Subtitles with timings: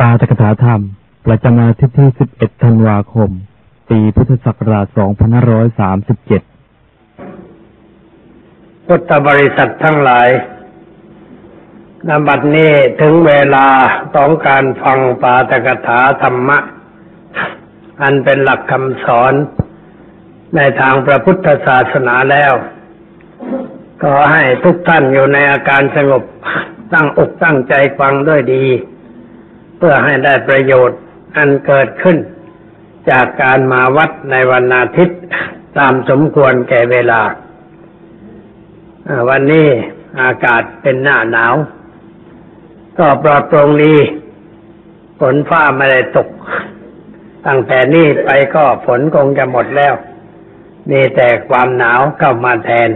[0.00, 0.82] ปาตกถาธรรม
[1.26, 3.30] ประจำอาทิตย์ที่ 11 ธันวาคม
[3.88, 4.98] ปีพุทธศักราช 2537
[8.86, 10.28] พุทธบริษัททั้งหลาย
[12.08, 13.66] นบัดนี้ถึงเวลา
[14.16, 16.58] ต้องการฟังปาตกถาธรรมะ
[18.02, 19.32] อันเป็นหลักคำสอน
[20.56, 22.52] ในทางพระพุทธศาสนาแล้ว
[24.02, 26.22] ก็ให้ทุกท่านอยู่ในอาการสงบ
[26.92, 28.64] ตั้งอกตั้งใจฟังด้วยดี
[29.80, 30.98] เพื่อให้ได้ประโยชน์
[31.36, 32.18] อันเกิดขึ้น
[33.10, 35.20] จากการมาวัดในวันอาทิตย์
[35.78, 37.20] ตามสมควรแก่เวลา
[39.28, 39.68] วันนี้
[40.22, 41.54] อากาศเป็นหน้าหนาว
[42.98, 43.94] ก็ปลอดโปร่งดี
[45.20, 46.28] ฝนฟ้าไม่ได้ตก
[47.46, 49.94] ตั้งแต่นี้ไปก็ฝนคงจะหมดแล้ว
[50.90, 52.90] มีแต่ความหนาวเข้ามาแทน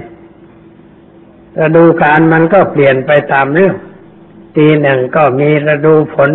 [1.58, 3.74] ฤดูกาลมันก็เปลี่ยนไปตามเรื่อง
[4.56, 6.30] ทีหนึ่งก็มีฤดูฝน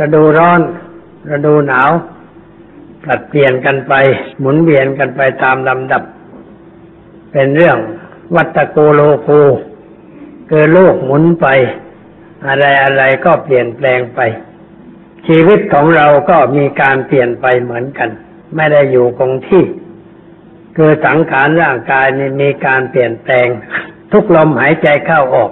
[0.00, 0.60] ฤดูร้อน
[1.30, 1.90] ฤดูหนาว
[3.04, 3.94] ผลัดเปลี่ยนกันไป
[4.40, 6.02] หมุนเวียนกันไปตามลำดับ
[7.32, 7.78] เป็นเรื่อง
[8.34, 9.28] วัตโกโลโก
[10.48, 11.46] คือโลกหมุนไป
[12.46, 14.20] อะไรอะไรก็เปลี่ยนแปลงไป
[15.26, 18.10] ชีวิตของเราก็มีการเปลี่ยนไปเหมือนกัน
[18.56, 19.64] ไม่ได้อยู่คงที่
[20.76, 23.46] คือสังขารร่างกายนี่มีการเปลี่ยนแปลง
[24.12, 25.50] ทุกลมหายใจเข้าออก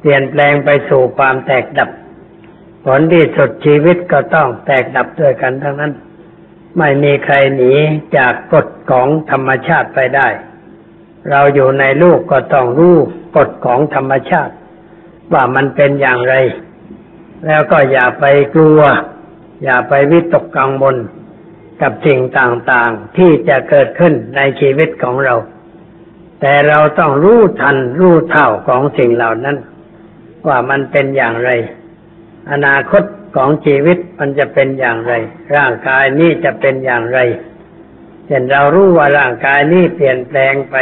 [0.00, 1.90] เปลี่ยนแปลงไปสู่ความแตกดับ
[2.84, 5.92] ผลที่สุดชีวิตก็ต้องแตกดับด้วยกันทั้งนั้น
[6.78, 7.72] ไม่มีใครหนี
[8.16, 10.28] จากกฎของธรรมชาติไปได้
[11.30, 12.96] เราอยู่ในโลกก็ต้องรู้
[13.36, 14.54] กฎของธรรมชาติ
[15.32, 16.34] ว่ามันเป็นอย่างไร
[17.46, 18.24] แล้วก็อย่าไป
[18.54, 18.80] กลัว
[19.64, 20.96] อย่าไปวิตกกังวล
[21.82, 25.34] กับสิ่งต่างๆที่จะเกิดขึ้นในชีวิตของเรา
[26.40, 29.56] แต่เราต้องรู้ทันรู้เท่าของสิ่งเหล่านั้น
[30.48, 31.50] ว่ามันเป็นอย่างไร
[32.50, 33.02] อนาคต
[33.36, 35.12] ของชีวิตมันจะเป็นอย่างไร
[35.56, 37.20] ร่างกายนี้จะเป็นอย่างไร
[38.26, 40.76] เช่นเรารู้ว่าร่างกายนี้เปลี่ยนแปลงไป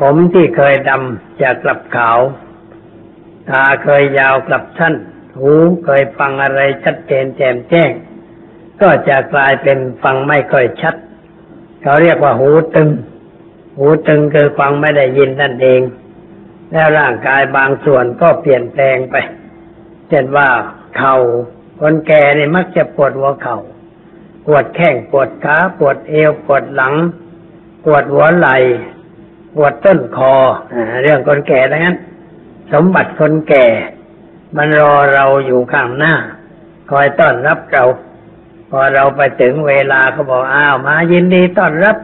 [0.00, 2.18] ผมที่เคยดำจะกลับขาว
[3.50, 4.94] ตาเคยยาวกลับสั้น
[5.38, 5.52] หู
[5.84, 7.90] เคยฟังอะไรชัดเจนแจ่มแจ้ง
[8.80, 10.94] ก็จะกลายเป็นฟังไม่ค่อยชัด
[11.82, 12.88] เขาเรียกว่าหูตึง
[13.78, 15.80] หูตึงคือฟังไม่ได้ยินนั่นเอง
[16.72, 19.16] แล้วร่างกายบางส่วนก็เปลี่ยนแปลงไป
[20.10, 20.48] เช่นว่า
[20.96, 21.16] เข่า
[21.80, 23.58] คนแก่เนี่ยมักจะปวดหัวเข่า
[24.46, 26.94] ปวดแข้งปวดขาปวดเอวปวดหลัง
[27.84, 28.56] ปวดหัวไหล่
[29.56, 30.34] ปวดต้นคอ
[30.72, 31.96] อเรื่องคนแก่ดังนั้น
[32.72, 33.66] สมบัติคนแก่
[34.56, 36.14] มันรอเราอยู่ข้างหน้า
[36.90, 37.84] คอยต้อนรับเรา
[38.70, 41.96] พอเราไปถึงเวลาเขาบอกอ้าวมายินดีต้อนรับ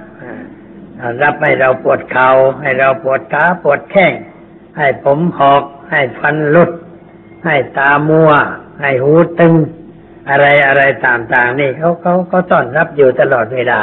[1.23, 2.31] รับให้เราปวดเขา่า
[2.63, 4.13] ให้เราปวดขาปวดแข้ง
[4.77, 6.71] ให้ผมหอกให้ฟันหลุด
[7.47, 8.31] ให้ตามัว
[8.81, 9.55] ให้หูตึง
[10.29, 13.81] อะไรอะไรต่างๆนี่เขาเขาเขาต้อนรับอยู่ตลอดเวลา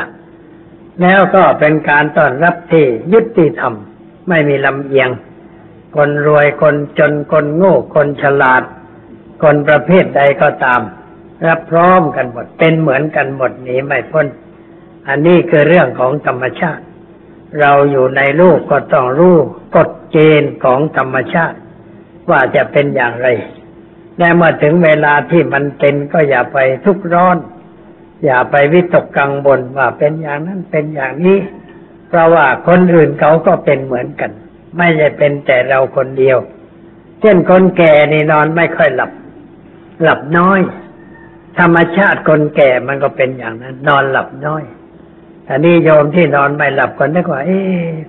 [1.02, 3.74] แล้วก็เป็นการต้อนรับที่ยุติธรรม
[4.30, 5.10] ไม่มีลำเอียง
[5.96, 8.64] คนรวยคนจนคนโง่คนฉลาด
[9.44, 10.82] คนประเภทใดก็ตาม
[11.48, 14.28] รับพร้อมกันหมดเป็นเหมือนกันหมดหนีไม่พ้น
[15.08, 16.84] อันนี้คือเรื่องของธรรมชาติ
[17.60, 19.38] เราอยู่ในโลกก็ต้องรู้
[19.76, 21.58] กฎเกณฑ์ของธรรมชาติ
[22.30, 23.28] ว่าจะเป็นอย่างไร
[24.18, 27.38] และเมื่อถึงเวลาที่มันเป็นก็อย่าไปทุกข์ร้อน
[28.26, 31.40] อย่าไปวิตกกังวลว่าเป็นอย่างนั้นเป็นอย่างนี้
[32.08, 34.32] เพราะว่าคนอื่นเขาก็เป็นเหมือนกัน
[34.78, 36.38] ไม่ใช่เป็นแต่เราคนเดียว
[37.22, 39.12] เช่นคนแก่นี่นอนไม่ค่อยหลับ
[40.04, 40.60] หลับน้อย
[41.60, 44.64] ธรรมชาติคนแก่มันก็เป็นอย่างนั้น นอนหลับน้อย
[45.50, 47.60] อันนี้โยมที่นอนไม่หลับคนนึกว่า เอ๊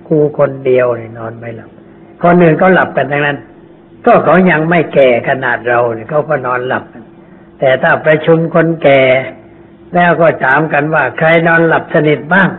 [0.07, 1.69] กูคนเดียวนี่นอนไม่หลับ
[2.23, 3.37] คนอื่นก็หลับกันทั้งนั้น
[4.05, 6.83] ก็เขายังไม่แก่ขนาดเราเนี่ยเขาก็นอนหลับ
[7.59, 9.01] แต่ถ้าประชุมคนแก่
[9.93, 12.49] แล้วก็ถามกันว่า ใครนอนหลับสนิทบ้าง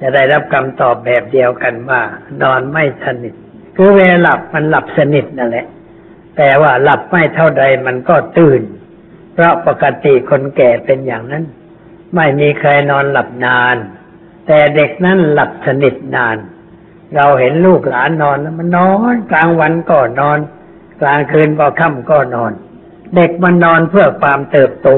[0.00, 2.00] จะได้รับคำตอบแบบเดียวกันว่า
[2.42, 3.34] นอนไม่สนิท
[3.76, 5.66] คือเวลาหลับมันหลับสนิทนั่นแหละ
[6.36, 8.62] แต่ว่าหลับไม่เท่าใดมันก็ตื่น
[9.34, 11.44] เพราะปกติคนแก่เป็นอย่างนั้น
[12.14, 13.76] ไม่มีใครนอนหลับนาน
[14.46, 16.36] แต่เด็กนั้นหลับสนิทนาน
[17.16, 20.38] เราเห็นลูกหลานนอน มันนอนกลางวันก็นอน
[21.00, 22.52] กลางคืนพอค่ำก็นอน
[23.16, 24.88] เด็กมันนอนเพื่อความเติบโต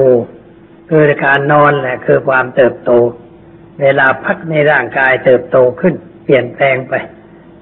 [0.89, 2.91] คือการนอนแหละคือความเติบโต
[3.81, 5.93] เวลาพักในร่างกายเติบโตขึ้น
[6.23, 6.93] เปลี่ยนแปลงไป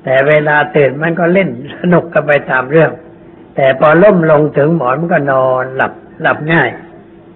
[0.03, 1.49] แต่เวลาตื่นมันก็เล่น
[1.79, 2.91] สนุกกันไปตามเรื่อง
[3.55, 6.69] แต่พอล่มลงถึงหมอนมันก็นอนหลับหลับง่าย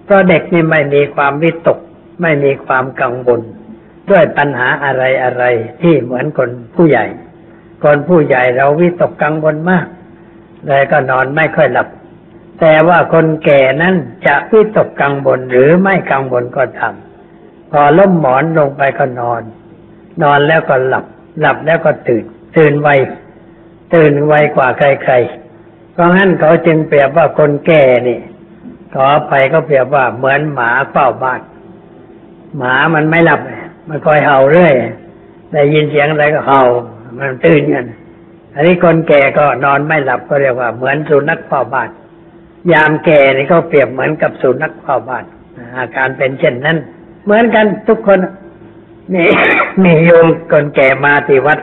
[0.04, 1.78] เพราะเด็กนี่ไม่มีความวิตก
[2.22, 3.40] ไม่มีความกังวล
[4.10, 5.44] ด้วยปัญหาอะไรอะไร
[5.82, 7.04] ที่เหมือนคนผู้ใหญ่
[7.82, 9.86] คนผู้ใหญ่เราวิตกกังวลมาก
[10.66, 11.88] เลยก็นอนไม่ค่อยหลับ
[12.60, 13.94] แต่ว่าคนแก่นั้น
[14.26, 16.94] จะวิตกกังวลหรือไม่กังวลก็ตาม
[17.70, 19.42] พอล้มหมอนลงไปก็นอน
[20.22, 21.04] นอนแล้วก็หลับ
[21.40, 22.24] หลับแล้วก็ตื่น
[22.56, 22.88] ตื่นไว
[23.94, 28.20] ตื่นไวกว่าใครๆ เพราะงั้นเขาจึงเปรียบว่าคนแก่นี่
[28.94, 31.40] ขอไปก็เปรียบว่าเหมือนหมาเฝ้าบ้าน
[32.56, 34.74] หมามันไม่หลับเมันคอยเห่าเรื่อย
[35.52, 36.62] ได้ยินเสียงอะไรก็เห่า
[37.18, 37.86] มันตื่นกัน
[38.54, 41.90] อันนี้คนแก่ก็นอนไม่หลับก็เรียกว่า เหมือนสุนัขเฝ้าบ้าน
[42.72, 45.24] ยามแก่นี่ก็เปรียบเหมือนกับสุนัขเฝ้าบ้าน
[45.76, 46.78] อาการเป็นเช่นนั้น
[47.24, 48.18] เหมือนกันทุกคน
[49.14, 49.28] นี่
[49.82, 51.58] มีโยมคนแก่มาที่วัด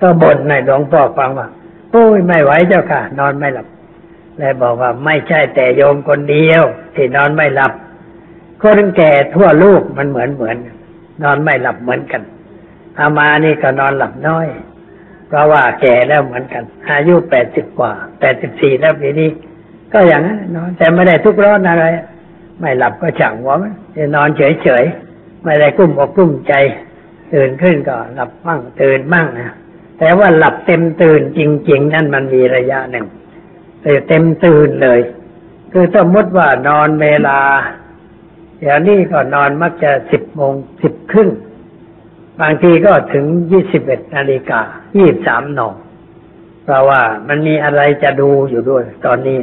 [0.00, 1.48] ก็บ่นในหลวงพ่อฟังว่า
[1.90, 3.66] โอ้ยไม่ไหวเจ้าค่ะ นอนไม่หลับ
[4.38, 6.62] เลยบอกว่าไม่ใช่แต่โยมคนเดียว
[6.94, 7.72] ที่นอนไม่หลับ
[8.62, 10.68] คนแก่ทั่วโลกมันเหมือนเหมือนน
[11.22, 12.22] นอนไม่หลับเหมือนกัน
[12.98, 14.46] อามานี่ก็นอนหลับน้อย
[15.28, 19.30] เพราะว่าแก่แล้วเหมือนกัน อายุแปดสิบกว่าแปดสิบสี่แล้วปีนี้
[19.92, 21.84] ก็อย่างนั้นนอนแต่ไม่ได้ทุกร้อนอะไร
[22.60, 26.54] ไม่หลับก็ chẳng หัวมันจะนอนเฉยๆไม่ได้กุ้มอกกุ้มใจ
[27.32, 29.54] ตื่นขึ้นก็หลับบ้างตื่นบ้างนะ
[29.98, 33.06] แต่ว่าหลับเต็มตื่นจริง ๆ นั่นมันมีระยะหนึ่ง
[33.82, 35.00] แต่เต็มตื่นเลย
[35.72, 37.38] คือสมมติว่านอนเวลา
[38.58, 41.30] เดี๋ยวนี้ก็นอนมักจะสิบโมงสิบครึ่ง
[42.40, 44.60] บางทีก็ถึงยี่สิบเอ็ดนาฬิกา
[44.96, 45.60] ยี่สามน
[46.64, 49.40] เพราะว่ามันมีอะไรจะดูอยู่ด้วย ตอนนี้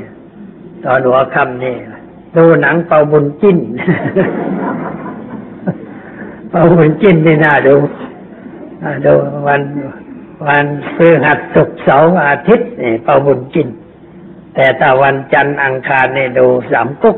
[0.85, 1.75] ตอนหัวค่ำนี่
[2.35, 3.57] ดูหนังเปาบุญจิ้น
[6.50, 9.13] เปาบุญจิ้นนี่น่าดูาดู
[9.47, 9.62] วัน
[10.47, 10.65] วัน
[10.95, 13.67] พฤหัสศุกร์เสาร์อาทิตย์นี่เปาบุญจิ้น
[14.56, 17.17] แต่ถ้าวันจันทร์อังคารนี่ดูสามก๊ก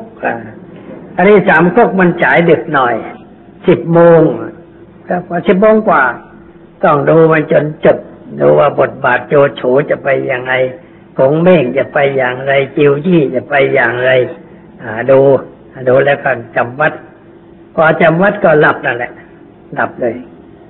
[1.17, 2.95] อันนี้สามก๊กมันฉายดึกหน่อย
[3.67, 4.21] สิบโมง
[5.07, 6.03] ก็พอสิบโมงกว่า
[6.83, 7.97] ต้องดูมันจนจบ
[8.39, 10.53] ดูว่าบทบาทโจโฉจะไปยังไง
[11.17, 14.11] ผงเม่งจะไปอย่างไร จิวยี่จะไปอย่างไร
[14.81, 15.19] อ่าดู
[15.87, 16.93] ดูแล้วก็จำวัด
[17.75, 19.11] พอจำวัดก็หลับนั่นแหละ
[19.73, 20.15] หลับเลย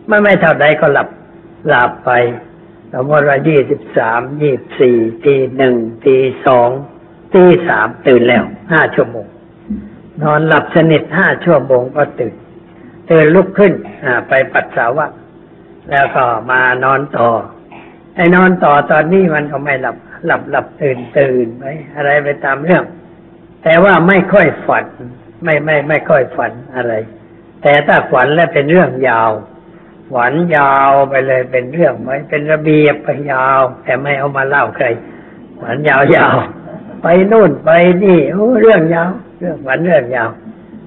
[0.08, 1.08] ไม่ไม่เท่าใดก็หลับ
[1.68, 2.12] หลับไป
[2.94, 6.70] สมมติว่ายี่สิบสามยี่สี่ตีหนึ่งตีสอง
[7.34, 9.28] ตีสามตื่นแล้วห้าชั่วโมง
[10.24, 12.34] นอนหลับสนิทห้าชั่วโมงก็ตื่น
[13.10, 13.74] ตื่นลุกขึ้น
[14.28, 15.08] ไปปัสสาวะ
[15.92, 17.30] แล้วก็มานอนต่อ
[18.16, 21.64] ไอ้นอนต่อตอนนี้มันก็ไม่หลับ หลับหลับตื่นตื่นไป
[21.96, 22.84] อะไรไปตามเรื่อง
[23.64, 24.86] แต่ว่าไม่ค่อยฝัน
[25.44, 26.94] ไม่ไม่ ไม่ค่อยฝันอะไร
[27.62, 29.32] แต่ถ้าฝันแล้วเป็นเรื่องยาว
[30.14, 34.86] ฝันยาวไปเลยเป็นเรื่องไว้เป็นระเบียบไปยาว แต่ไม่เอามาเล่าใคร
[35.62, 37.70] ฝันยาวยาวๆไปนู่นไป
[38.04, 40.30] นี่โอ้เรื่องยาว เรื่องฝันเรื่องยาว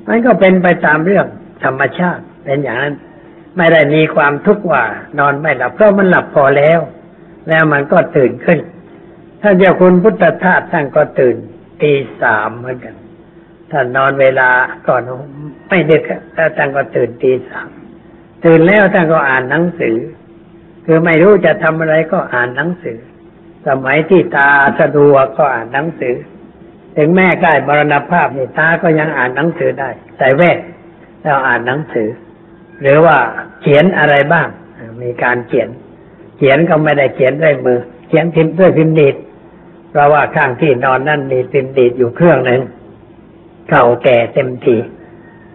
[0.08, 1.26] มันก็เป็นไปตามเรื่อง
[1.64, 2.94] ธรรมชาติ เป็นอย่างนั้น
[3.56, 4.84] ไม่ได้มีความทุกข์ว่า
[5.18, 6.80] นอนไม่หลับเพราะมันหลับพอแล้ว
[7.48, 8.58] แล้วมันก็ตื่นขึ้น
[9.42, 11.36] ท่านเจ้าคุณพุทธทาสท่านก็ตื่น
[11.82, 11.92] ตี
[12.22, 12.94] สามเหมือนกัน
[13.70, 14.50] ท่านนอนเวลา
[14.88, 15.02] ก่อน
[15.68, 17.68] ไม่ดึกอะแล้วท่านก็ตื่นตีสาม
[18.44, 19.96] ตื่นแล้วท่านก็อ่านหนังสือ
[20.84, 22.98] คือไม่รู้จะทำอะไรก็อ่านหนังสือ
[23.66, 24.50] สมัยที่ตา
[24.80, 26.16] สะดวกก็อ่านหนังสือ
[26.96, 29.88] ถึงแม่ใกล้มรณภาพนี่ตาก็ยังอ่านหนังสือได้
[30.18, 30.58] ใส่แว่น
[31.22, 32.08] แล้วอ่านหนังสือ
[32.80, 33.16] หรือว่า
[33.60, 34.48] เขียนอะไรบ้าง
[35.02, 35.68] มีการเขียน
[36.36, 39.16] เขียนก็ไม่ได้เขียนด้วยมือ เขียนพิมพ์ด้วยพิมพ์ดีด
[39.90, 42.60] เพราะว่าข้างที่นอนนั่นมีพิมพ์ดีดอยู่เครื่องหนึ่ง
[43.70, 44.76] เก่าแก่เต็มที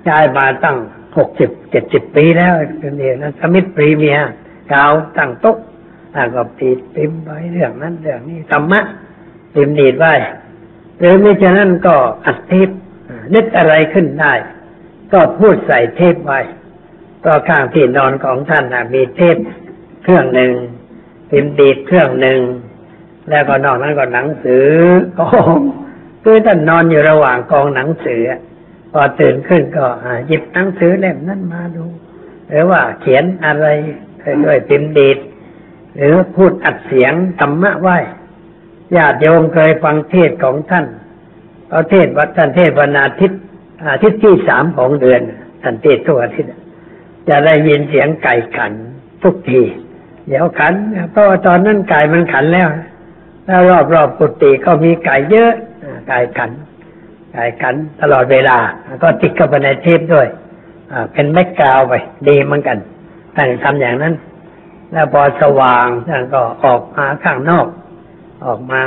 [0.08, 0.78] ย้ายมาตั้ง
[1.18, 4.18] หกสิบเจ็ดสิบปีแล้วพิมพ์ดีดนั้นสมิธปรีเมีย
[4.70, 4.86] เก่า
[5.18, 5.58] ตั้งโต๊ะ
[6.16, 8.82] อ่าก็ติดพิมพ์ไว้เรื่องนั้นเรื่องนี้ธรรมะ
[9.54, 10.14] พิมพ์ดีดไว้
[11.00, 12.70] หรือไมิฉะนั้นก็อัดเทป
[13.34, 14.34] นึกอะไรขึ้นได้
[15.14, 16.40] ก็พูดใส่เทปไว้
[17.26, 19.38] ก็ข้างที่นอนของท่านมีเทป
[20.04, 20.52] เครื่องหนึ่ง
[21.30, 22.40] พิมพ์ดีดเครื่องหนึ่ง
[23.30, 24.68] แล้วก็นอกนั้นก็หนังสือ
[25.16, 25.28] โอ้
[26.24, 28.22] คือท่านนอนอยู่ระหว่างกองหนังสือ
[28.92, 29.86] พอตื่นขึ้นก็
[30.28, 31.86] หยิบหนังสือเล่มนั้นมาดู
[32.50, 33.68] หรือว่าเขียนอะไร
[34.46, 35.18] ด้วยพิมพ์ดีด
[35.96, 37.98] หรือพูดอัดเสียงธรรมะไว้
[38.96, 40.86] ญาติโยมเคยฟังเทศของท่าน
[41.70, 43.40] เขาเทศวัดท่านเทศวันอาทิตย์
[43.92, 45.22] อาทิตย์ที่สามของเดือน
[45.64, 46.50] ท่านเทศทุกอาทิตย์
[47.30, 48.74] จะได้ยินเสียงไก่ขัน
[49.24, 49.62] ทุกที
[50.28, 50.74] เดี๋ยวขัน
[51.12, 52.68] เพราะว่าตอนนั้นไก่มันขันแล้ว
[53.46, 55.54] แล้วรอบรอบกุฏิก็มีไก่เยอะ
[56.08, 56.52] ไก่ขัน
[57.34, 58.58] ไก่ขันตลอดเวลา
[59.04, 60.28] ก็ติดเข้าไปในเทปด้วย
[61.14, 61.94] เป็นแม็กกาวไป
[62.28, 62.78] ดีเหมือนกัน
[63.36, 64.14] ท่านทำอย่างนั้น
[64.92, 67.68] แล้วพอสว่างท่านก็ออกมาข้างนอก
[68.46, 68.82] ออกมา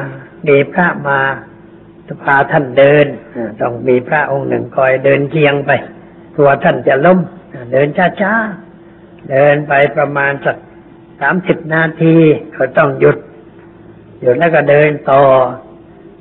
[0.48, 1.18] มีพระมา
[2.22, 5.70] พาท่านเดินอ่าต้องมีพระองค์หนึ่งคอยเดินเคียงไป
[6.34, 7.18] กลัวท่านจะล้ม
[7.52, 7.88] อ่าเดิน
[8.20, 10.56] ช้าๆ เดินไปประมาณสัก
[11.20, 12.14] สามสิบนาที
[12.56, 13.16] ก็ต้องหยุด
[14.20, 15.20] หยุดแล้วก็เดินต่อ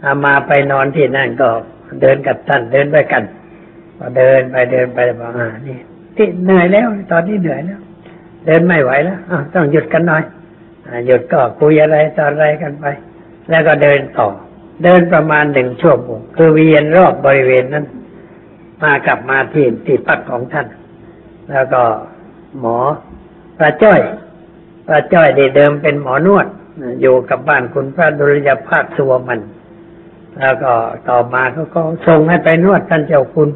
[0.04, 1.50] อามาไปนอนที่นั่นก็
[2.02, 3.24] เดินกับท่านเดินด้วยกัน
[4.00, 5.78] ก็เดินไปเดินไปบอกอ่านี่
[6.16, 7.80] ที่เหนื่อยแล้ว ตอนนี้เหนื่อยแล้ว
[8.46, 10.24] เดินไม่ไหวแล้วอะต้องหยุดกันหน่อย
[10.88, 12.86] อ่าหยุดก็คุยอะไรตอนอะไรกันไป
[13.50, 14.28] แล้วก็เดินต่อ
[14.84, 17.86] เดินประมาณหนึ่งชั่วโมงคือเวียนรอบบริเวณนั้น
[18.84, 20.68] มากลับมาที่ที่พักของท่าน
[21.52, 21.84] แล้วก็
[22.60, 22.78] หมอ
[23.58, 24.00] พระจ้อย
[24.88, 26.48] พระจ้อยได้เดิมเป็นหมอนวด
[27.02, 29.40] อยู่กับบ้านคุณพระดุลยภาคสุวมัน
[30.40, 30.72] แล้วก็
[31.10, 33.50] ต่อมาเขาก็ส่งให้ไปนวดท่านเจ้าคุณ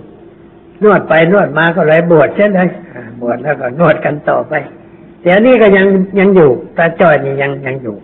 [0.83, 2.69] นวดไปนวดมาก็เลยบวชเช่นเลย
[3.21, 4.53] บวชแล้วก็นวดกันต่อไป
[5.21, 5.85] เดี๋ยวนี้ก็ยัง
[6.19, 7.95] ยังอยู่พระจ้อยนี่ยังยังอยู่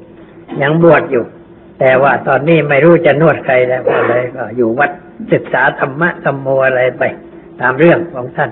[0.62, 1.24] ยังบวชอยู่
[1.80, 4.92] แต่ว่าตอนนี้ไม่รู้จะนวดใครแล้วก็เลยก็อยู่วัด
[5.34, 7.04] ศึกษาธรรมะธรรมโมอะไรไป
[7.62, 8.52] ตามเรื่องของท่าน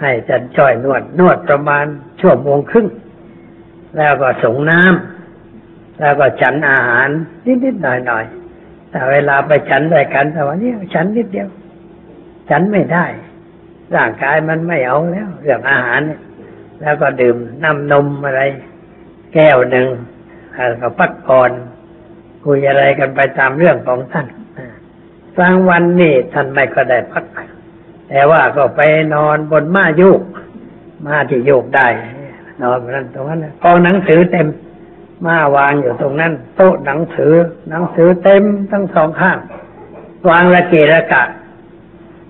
[0.00, 1.84] ให้จันจ้อยนวดนวดประมาณ
[2.20, 2.86] ชั่วโมงครึ่ง
[3.96, 7.08] แล้วก็ส่งน้ำแล้วก็ฉันอาหาร
[7.64, 11.48] นิดๆหน่อยๆแต่เวลาไปฉันด้วยกันแต่ว่านี่ฉันนิดเดียว
[12.50, 13.06] ฉันไม่ได้
[13.96, 16.00] ร่างกายมันไม่เอาแล้วเรื่องอาหาร
[16.82, 18.42] แล้วก็ดื่มน้ำนมอะไร
[19.34, 19.88] แก้วหนึ่ง
[20.54, 21.50] แล้วก็พักผ่อน
[22.44, 24.26] คุยอะไรกันไปตามเรื่องของท่าน
[24.58, 24.68] อ่า
[25.38, 27.24] บางวันนี่ท่านไม่ก็ได้พัก
[28.08, 28.80] แต่ว่าก็ไป
[29.14, 30.22] นอนบนม้าโยก
[31.06, 31.86] ม้าที่โยกได้
[32.62, 34.48] นอนบนนั้นตรงนั้นกองหนังสือเต็ม
[35.26, 37.32] ม้าวางอยู่ตรงนั้น โต๊ะหนังสือ
[37.70, 39.38] หนังสือเต็มทั้งสองข้าง
[40.30, 41.22] วางระเกะระกะ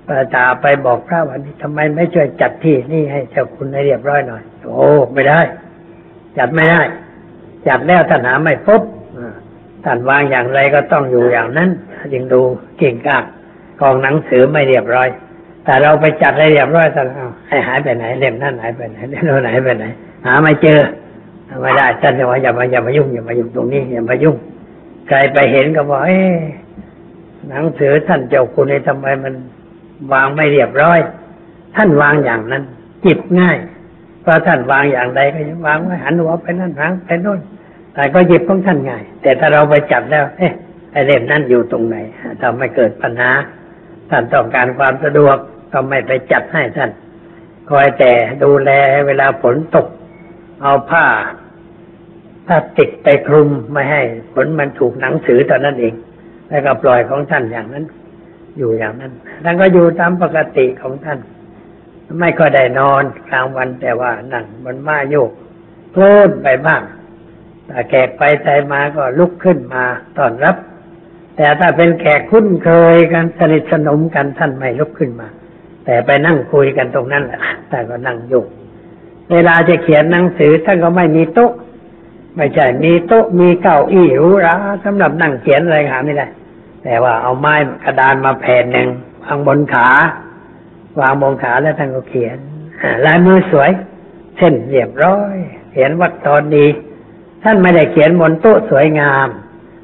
[0.06, 5.40] พระจ่าไปบอกพระวันนี้ทำไมไม่ช่วยจัดที่นี่ให้เจ้าคุณให้เรียบร้อยหน่อย โอ้ไม่ได้
[6.38, 6.82] จัดไม่ได้
[7.68, 8.80] จัดแล้วท่านหาไม่พบ
[9.84, 11.70] ท่านวางอย่างไรก็ต้องอยู่อย่างนั้น
[12.12, 12.40] จึงดู
[12.78, 13.24] เก่งกาจ
[13.80, 15.08] กองหนังสือไม่เรียบร้อย
[15.64, 19.84] แต่เราไปจัดให้เรียบร้อยท่เอาให้หายไปไหนเล่มนั้นหายไปไหนเล่มโน้นหายไปไหน
[20.26, 20.80] หาไม่เจอ
[21.60, 24.36] ไม่ได้ท่านจะว่าอย่ามาอย่ามายุ่งอย่ามายุ่งตรงนี้อย่ามายุ่ง
[25.08, 26.20] ใครไปเห็นก็บอกเอ๊
[27.48, 29.34] หนังสือท่านเจ้าคุณนี่ทำไมมัน
[30.12, 30.98] วางไม่เรียบร้อย
[31.76, 32.62] ท่านวางอย่างนั้น
[33.04, 33.56] จิบง่าย
[34.22, 37.40] เพราะท่านวางอย่างใดก็วางไว้หันหัวไปนั่นหางไปโน่น
[37.94, 40.52] แต่ก็หยิบของท่านง่าย แต่ถ้าเราไปจับแล้ว เอ๊ะ
[40.92, 41.96] ไอเล่มนั้นอยู่ตรงไหน
[42.42, 43.30] ทำให้เกิดปัญหา
[44.10, 45.36] ท่านต้องการความสะดวก
[45.72, 46.90] ก็ไม่ไปจัดให้ท่าน
[47.70, 48.70] คอยแต่ดูแล
[49.06, 49.86] เวลาฝนตก
[50.62, 51.06] เอาผ้า
[52.48, 54.02] ถ้าติดไปคลุมไม่ให้
[54.34, 55.94] ฝนมันถูกหนังสือตอนนั้นเอง
[56.48, 57.84] แล้วก็ปล่อยของท่านอย่างนั้น
[58.58, 59.12] อยู่อย่างนั้น
[59.44, 61.18] ท่านก็อยู่ตามปกติของท่าน
[62.18, 65.30] ไม่ก็ได้นอนกลางวันแต่ว่านั่งบนม้าโยก
[65.92, 66.82] เพลินไปบ้าง
[67.88, 69.84] แขกไปใจมาก็ลุกขึ้นมา
[70.18, 70.56] ต้อนรับ
[71.36, 75.28] แต่ถ้าเป็นแขกคุ้นเคยกันสนิทสนมกันท่านไม่ลุกขึ้นมา
[75.84, 78.44] แต่ไปนั่งคุยกันตรงนั้นแหละแต่ก็นั่งอยู่
[79.32, 81.52] เวลาจะเขียนหนังสือท่านก็ไม่มีโต๊ะ
[82.36, 86.26] ไม่ใช่มีโต๊ะมีเก้าอี้หรูหราสำหรับนั่งเขียนอะไรหาไม่ได้
[86.84, 88.88] แต่ว่าเอาไม้กระดานมาแผ่นหนึ่ง
[89.24, 89.88] วางบนขา
[91.00, 92.36] วางบนขาแล้วท่านก็เขียน
[93.06, 93.70] ลายมือสวย
[94.36, 95.36] เส้นเรียบร้อย
[95.72, 96.66] เขียนวัดตอนดี
[97.42, 99.28] ท่านไม่ได้เขียนบนโต๊ะสวยงาม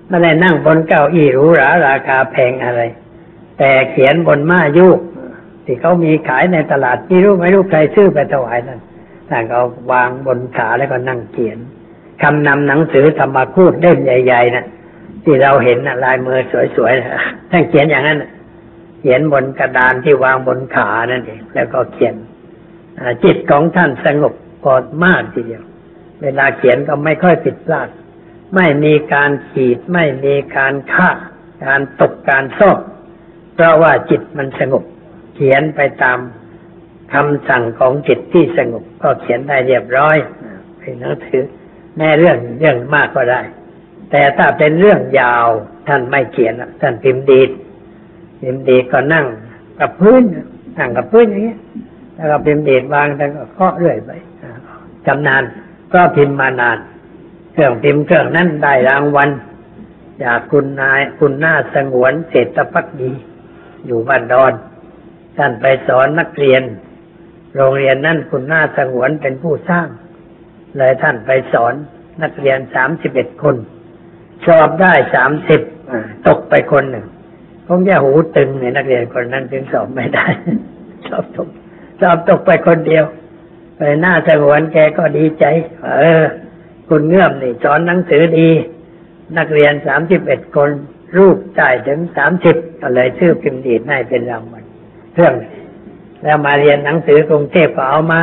[0.09, 2.83] ไม่ได้นั่งบนเก้าอี้หรูหราราคาแพงอะไร
[3.59, 4.99] แต่เขียนบนม้ายุก
[5.65, 8.81] ที่เขามีขายในตลาดไม่รู้ไม่รู้ใครซื้อไปถวายนั่น
[9.29, 9.59] ท่านก็
[9.93, 11.59] วางบนขาแล้วก็นั่งเขียน
[12.23, 14.67] คำนำหนังสือธรรมคูตเล่มใหญ่ๆนะ
[15.25, 16.39] ที่เราเห็นนะลายมือ
[16.77, 18.31] สวยๆนะท่านเขียนอย่างนั้นนะ
[19.01, 22.15] เขียนบนกระดานที่วางบนขานั่นเองแล้วก็เขียน
[23.25, 24.35] จิตของท่านสงบ
[24.67, 25.63] กอดมากทีเดียว
[26.23, 27.89] เวลาเขียนก็ไม่ค่อยผิดพลาด
[28.55, 31.11] ไม่มีการขีด ไม่มีการฆ่า
[31.65, 32.79] การตกการซ่อม
[33.55, 34.85] เพราะว่าจิตมันสงบ
[35.35, 36.19] เขียนไปตาม
[37.13, 40.17] คำสั่งของจิตที่สงบ ก็เขียนได้เรียบร้อย
[40.79, 41.43] เป็นหนังสือ
[41.97, 43.41] แม่เรื่องเรื่องมากก็ได้
[44.11, 45.47] แต่ถ้าเป็นเรื่องยาว
[45.89, 47.51] ท่านไม่เขียนท่านพิมพ์ดีด
[48.41, 49.27] พิมพ์ดีดก็นั่ง
[49.81, 50.23] กับพื้น
[50.79, 51.59] นั่งกับพื้นอย่างเงี้ย
[52.15, 54.11] แล้วก็พิมพ์ดีดวางท่านก็เคาะเรื่อยไป
[55.07, 55.43] จำนาน
[55.93, 56.79] ก็พิมพ์มานาน
[57.53, 59.31] เครื่องพิมพ์เครื่องนั้นได้รางวัล
[60.25, 63.11] จากคุณนายคุณหน้าสงวนเศรษฐพักดี
[63.87, 64.53] อยู่บ้านดอน
[65.37, 66.63] ท่านไปสอนนักเรียน
[67.57, 69.89] โรงเรียนนั่นคุณหน้าสงวนเป็นผู้สร้าง
[70.77, 71.75] เลยท่านไปสอน
[72.23, 73.57] นักเรียนสามสิบเอ็ดคน
[74.47, 75.61] สอบได้สามสิบ
[76.29, 77.07] ตกไปคนหนึ่ง
[77.67, 80.27] คงจะหูตึงในนักเรียนคนนั้นจึงสอบไม่ได้
[81.09, 81.49] สอบตก
[82.01, 83.05] สอบตกไปคนเดียว
[83.79, 85.45] ไปหน้าสงวนแกก็ดีใจ
[85.83, 85.89] เอ
[86.23, 86.25] อ
[86.89, 88.51] คุณเงื่อมนี่สอนหนังสือดี
[89.39, 90.71] นักเรียนสามสิบเอ็ดคน
[91.17, 94.65] รูปจ่ายถึงสามสิบก็เลยชื่อพิมพ์ดีดให้เป็นรางวัล
[95.15, 95.35] เรื่อง
[96.23, 98.23] แล้วมาเรียนหนังสือกรุงเทพก็เอามา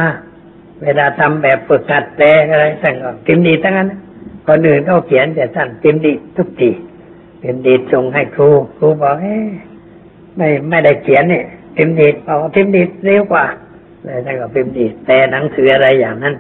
[0.84, 3.90] เวลาทำแบบฝึกหัดแปลอะไรท่านก็พิมพ์ดีทั้งนั้น
[4.48, 6.70] คนอื่นเขาเขียนแต่ท่านพิมพ์ดีทุกที
[7.42, 9.48] พิมพ์ดีส่งให้ครูครูบอกเอ๊ะ
[10.38, 11.46] ไม่ไม่ได้เขียนเนี่ย
[11.76, 13.46] พิมพ์ดีบอกว่าพิมพ์ดีเร็วกว่า
[14.06, 16.36] เลยท่านก็พิมพ์ดีดแต่หนังสืออะไรอย่างนั้น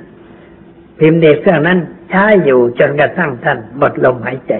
[0.99, 1.79] พิมพ์ดีดเครื่องนั้น
[2.09, 4.53] ใช้อยู่จนกระทั่งท่านหมดลมหายใจ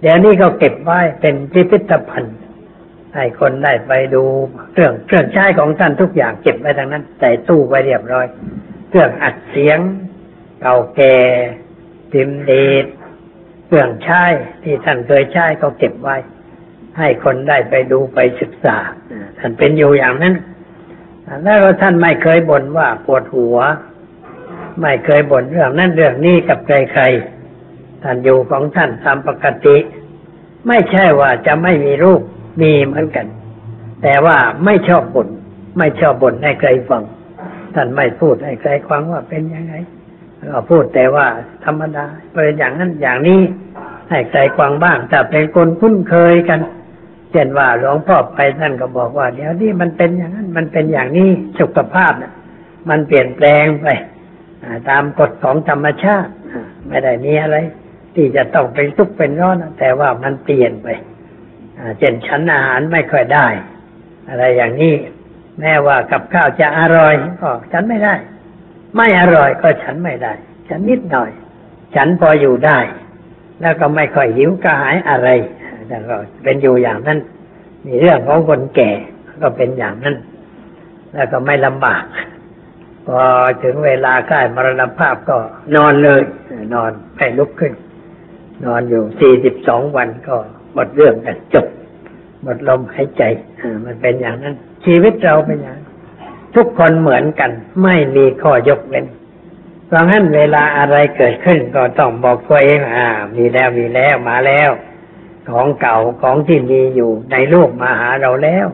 [0.00, 2.38] เดี๋ยวนี้ก็เก็บไว้เป็นพิพิธภัณฑ์
[3.14, 4.22] ให้คนได้ไปดู
[4.72, 8.26] เครื่องเครื่องใช้ของท่านทุกอย่างเก็บไว้ทั้งนั้นใส่ตู้ไว้เรียบร้อย
[8.88, 9.78] เครื่องอัดเสียง
[10.60, 11.16] เก่าแก่
[12.12, 12.86] พิมพ์ดีด
[13.66, 14.24] เครื่องใช้
[14.62, 16.16] ที่ท่านเคยใช้ก็เก็บไว้
[16.98, 18.76] ให้คนได้ไปดูไปศึกษา
[19.38, 20.34] ท่านเป็นอยู่อย่างนั้น
[21.44, 23.58] แล้วท่านไม่เคยบ่นว่าปวดหัว
[24.80, 29.76] ไม่เคยบ่นเรื่องนั้นเรื่องนี้กับใครๆท่านอยู่ของท่านตามปกติ
[30.68, 32.20] ไม่ใช่ว่าจะไม่มีรูป
[32.60, 33.26] มีเหมือนกัน
[34.02, 35.28] แต่ว่าไม่ชอบบ่น
[35.78, 37.02] ไม่ชอบบ่นให้ใครฟัง
[37.74, 39.74] ท่านไม่พูดให้ใครฟังว่าเป็นยังไง
[40.52, 41.26] ก็พูดแต่ว่า
[41.64, 43.40] ธรรมดาเป็นอย่างนั้นอย่างนี้
[44.10, 46.60] ให้ใครฟังบ้างแต่เป็นคนคุ้นเคยกัน
[47.30, 52.32] เช่นว่าหลวงพ่อไปท่านก็บอกว่า เดี๋ยวนี้มันเป็นอย่างนั้นมันเป็นอย่างนี้สุขภาพนะ
[52.90, 53.86] มันเปลี่ยนแปลงไป
[54.88, 56.30] ตามกฎของธรรมชาติ
[56.88, 57.56] ไม่ได้มีอะไร
[58.14, 60.88] ที่จะต้องเป็นทุกข์เป็นร้อนแต่ว่ามันเปลี่ยนไป
[61.98, 63.46] เช่นฉันอาหารไม่ค่อยได้
[64.28, 64.94] อะไรอย่างนี้
[65.60, 68.14] แม้ว่ากับข้าวจะอร่อยก็ฉันไม่ได้
[68.96, 70.32] ไม่อร่อยก็ฉันไม่ได้
[70.68, 71.30] ฉันนิดหน่อย
[71.94, 72.78] ฉันพออยู่ได้
[73.60, 75.28] แล้วก็ไม่ค่อยหิวกระหายอะไร
[75.90, 77.18] แต่ก็เป็นอยู่อย่างนั้น
[77.86, 78.90] มีเรื่องของคนแก่
[79.40, 80.16] ก็เป็นอย่างนั้น
[81.12, 82.04] แล้วก็ไม่ลำบาก
[83.06, 83.20] พอ
[83.62, 85.36] ถึงเวลาใกล้มรณภาพก็
[85.76, 86.20] นอนเลย
[86.74, 87.72] นอนไม่ลุกขึ้น
[88.64, 90.36] นอนอยู่สี่สิบสองวันก็
[90.74, 91.66] หมดเรื่องกันจบ
[92.42, 93.22] หมดลมหายใจ
[93.84, 94.54] มันเป็นอย่างนั้น
[94.84, 95.78] ชีวิตเราเป็นอย่าง
[96.54, 97.50] ทุกคนเหมือนกัน
[97.82, 99.06] ไม่มีข้อยกเว้น
[99.86, 103.06] เพราะงั้นเวลาอะไรเกิดขึ้นก็ต้องบอกตัวเองอ่า
[103.36, 104.70] มีแล้วมีแล้วมาแล้ว
[105.54, 108.66] ของเก่าของที่มีอยู่ในโลกมาหาเราแล้ว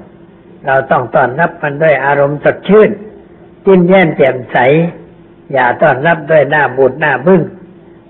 [0.67, 2.91] เราต้องต้อนรับมันด้วยอารมณ์สดชื่น
[3.65, 4.57] จิ้นแย้มแจ่มใส
[5.53, 7.43] อย่าต้อนรับด้วยหน้าบูดหน้าบึ้ง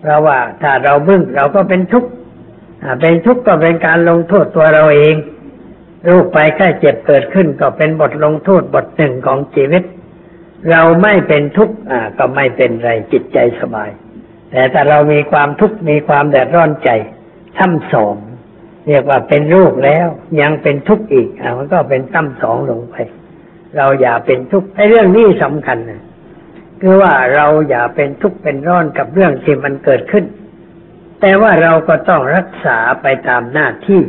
[0.01, 2.11] เพราะว่าถ้าเราบึ้งเราก็เป็นทุกข์
[3.01, 5.17] เป็นทุกข์ก็เป็นการลงโทษตัวเราเอง
[6.09, 9.83] รูปไปแค่เจ็บเกิดขึ้นก็เป็นบทลงโทษบทหนึ่งของชีวิต
[10.71, 11.75] เราไม่เป็นทุกข์
[12.19, 13.91] ก็ไม่เป็นไรจิตใจสบาย
[14.51, 16.91] แต่ถ้าเรามีความทุกข์มีความแดดร้อนใจ
[17.59, 18.15] ซ้ำสอง
[18.89, 20.07] เรียกว่าเป็นรูปแล้ว
[20.41, 22.97] ยังเป็นทุกข์อีกอมันก็เป็นซ้ำสองลงไป
[23.77, 26.03] เราอย่าเป็นทุกข์ไอ้เรื่องนี้สำคัญนะ
[26.81, 30.25] คือว่าเราอย่าเป็นทุกข์เป็นร้อนกับเรื่องที่มันเกิดขึ้น
[31.21, 34.01] แต่ว่าเราก็ต้องรักษาไปตามหน้าที่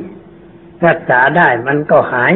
[0.87, 2.33] รักษาได้มันก็หาย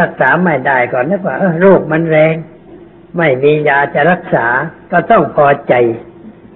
[0.00, 2.34] รักษาไม่ได้ก่อนนึกว่าโรคมันแรง
[3.16, 4.46] ไม่มียาจะรักษา
[4.92, 5.74] ก็ต้องพอใจ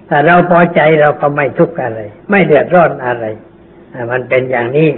[0.09, 3.25] ถ้าเราพอใจเราก็ไม่ทุกข์อะไร ไม่เดือดร้อนอะไร
[4.11, 4.89] มันเป็นอย่างนี้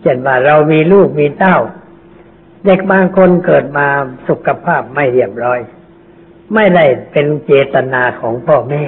[0.00, 1.58] เช่นว่าเรามีลูกมีเต้า
[2.64, 3.86] เด็กบางคนเกิดมา
[4.28, 5.60] สุขภาพไม่เรียบร้อย
[6.54, 8.84] ไม่ได้เป็นเจตนาของพ่อแม่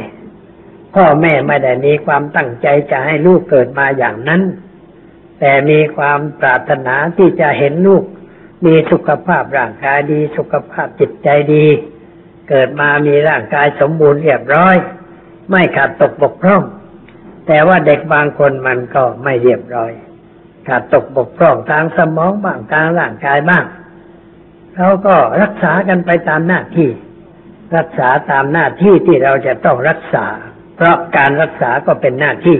[0.94, 4.42] พ่อแม่ไม่ได้มีความตั้งใจจะให้ลูกเกิดมาอย่างนั้น
[5.40, 8.04] แต่มีความปรารถนาที่จะเห็นลูก
[8.64, 11.66] มีสุขภาพร่างกายดี สุขภาพจิตใจดี
[12.48, 14.76] เกิดมามีร่างกายสมบูรณ์เรียบร้อย
[15.50, 16.62] ไม่ขาดตกบกพร่อง
[17.46, 19.92] แต่ว่าเด็กบางคนมันก็ไม่เรียบร้อย
[20.66, 23.64] ขาดตกบกพร่องทางสมองบ้างทางร่างกายบ้าง
[24.76, 26.90] เราก็รักษากันไปตามหน้าที่
[27.76, 30.26] รักษาตามหน้าที่ที่เราจะต้องรักษา
[30.76, 32.58] เพราะการรักษาก็เป็นหน้าที่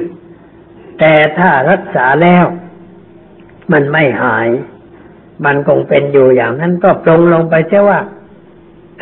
[0.99, 2.45] แต่ถ้ารักษาแล้ว
[3.73, 4.49] มันไม่หาย
[5.45, 8.01] มันคงเป็นอยู่อย่างนั้นก็ปรงลงไปเช่ว่า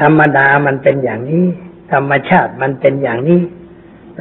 [0.01, 1.47] ธรรมดามันเป็นอย่างนี้
[1.93, 3.41] ธรรมชาติมันเป็นอย่างนี้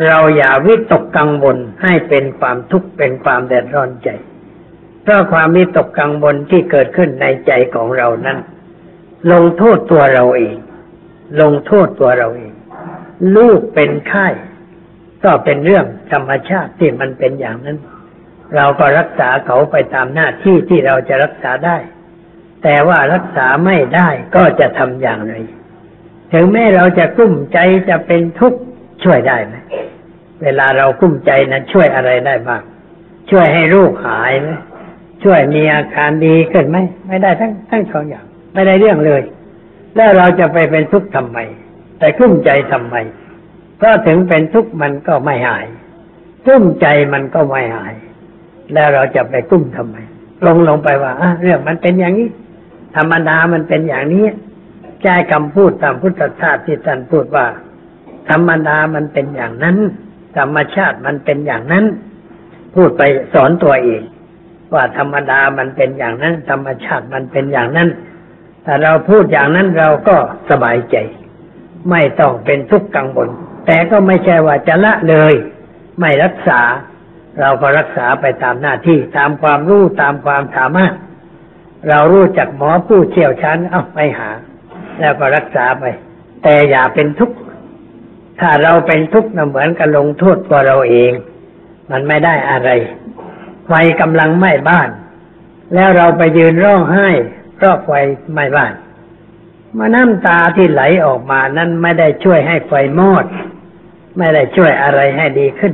[0.07, 4.09] เราอย่าวิตกกังวลให้เป็นความทุกข์เป็นความแดดร้อนใจ
[5.03, 8.37] เพราะความวิตกกังวลที่เกิดขึ้นในใจของเรานั้น
[9.31, 10.55] ลงโทษตัวเราเอง
[11.41, 12.53] ลงโทษตัวเราเอง
[13.35, 14.27] ลูกเป็นไข้
[15.23, 17.77] ก็เป็นเรื่องธรรมชาติที่มันเป็นอย่างนั้น
[18.55, 21.77] เราก็รักษาเขาไปตามหน้าที่ที่เราจะรักษาได้
[22.63, 25.33] แต่ว่ารักษาไม่ได้ก็จะทำอย่างไร
[26.33, 27.57] ถึงแม้เราจะกุ้มใจ
[27.89, 28.61] จะเป็นทุกข์
[29.03, 29.55] ช่วยได้ไหม
[30.43, 32.61] เวลาเรากุ้มใจนั้นช่วยอะไรได้บ้าง
[33.31, 34.49] ช่วยให้ลูกหายไหม
[35.23, 39.21] ช่วยมีอาการดีขึ้นไหมไม่ได้ทั้งทั้งสองอย่าง ไม่ได้เรื่องเลย
[39.95, 41.37] แล้วเราจะไปเป็นทุกข์ทำไม
[41.99, 42.95] แต่กุ้มใจทำไม
[43.77, 45.65] เพราะถึงเป็นทุกข์มันก็ไม่หาย
[46.45, 47.93] กุ้มใจมันก็ไม่หาย
[48.73, 49.97] แล้วเราจะไปกุ้มทำไม
[50.45, 52.29] ลงลงไปว่าเรื่องมันเป็นอย่างนี้
[52.95, 54.25] ธรรมดามันเป็นอย่างนี้
[55.01, 57.45] ใช้คำพูดตามพุทธทาสที่ท่านพูดว่า
[58.29, 59.77] ธรรมดามันเป็นอย่างนั้น
[60.37, 61.85] ธรรมชาติมันเป็นอย่างนั้น
[62.75, 63.01] พูดไป
[63.33, 64.01] สอนตัวเอง
[64.73, 67.89] ว่าธรรมดามันเป็นอย่างนั้น ธรรมชาติมันเป็นอย่างนั้น
[68.63, 70.15] แต่เราพูดอย่างนั้นเราก็
[70.49, 70.95] สบายใจ
[71.89, 73.29] ไม่ต้องเป็นทุกข์กังวล
[73.65, 75.33] แต่ก็ไม่ใช่ว่าจะละเลย
[75.99, 76.61] ไม่รักษา
[77.39, 80.93] เราก็รักษาไปตามหน้าที่ตามความรู้ตามความสามารถ
[81.89, 84.29] เรารู้จักหมอผู้เชี่ยวชาญเอาไปหา
[84.99, 85.85] แล้วก็รักษาไป
[86.43, 87.37] แต่อย่าเป็นทุกข์
[88.43, 91.11] ถ้าเราเป็นทุกข์เหมือนกับลงโทษตัวเราเอง
[91.91, 92.69] มันไม่ได้อะไร
[93.67, 94.89] ไฟกำลังไหม้บ้าน
[95.73, 97.09] แล้วเราไปยืนร้องไห้
[97.55, 97.91] เพราะไฟ
[98.33, 98.73] ไหม้บ้าน
[99.77, 103.25] มาน้ำตาที่ไหลออกมานั้นไม่ได้ช่วยให้ไฟมอด
[104.17, 105.73] ไม่ได้ช่วยอะไรให้ดีขึ้น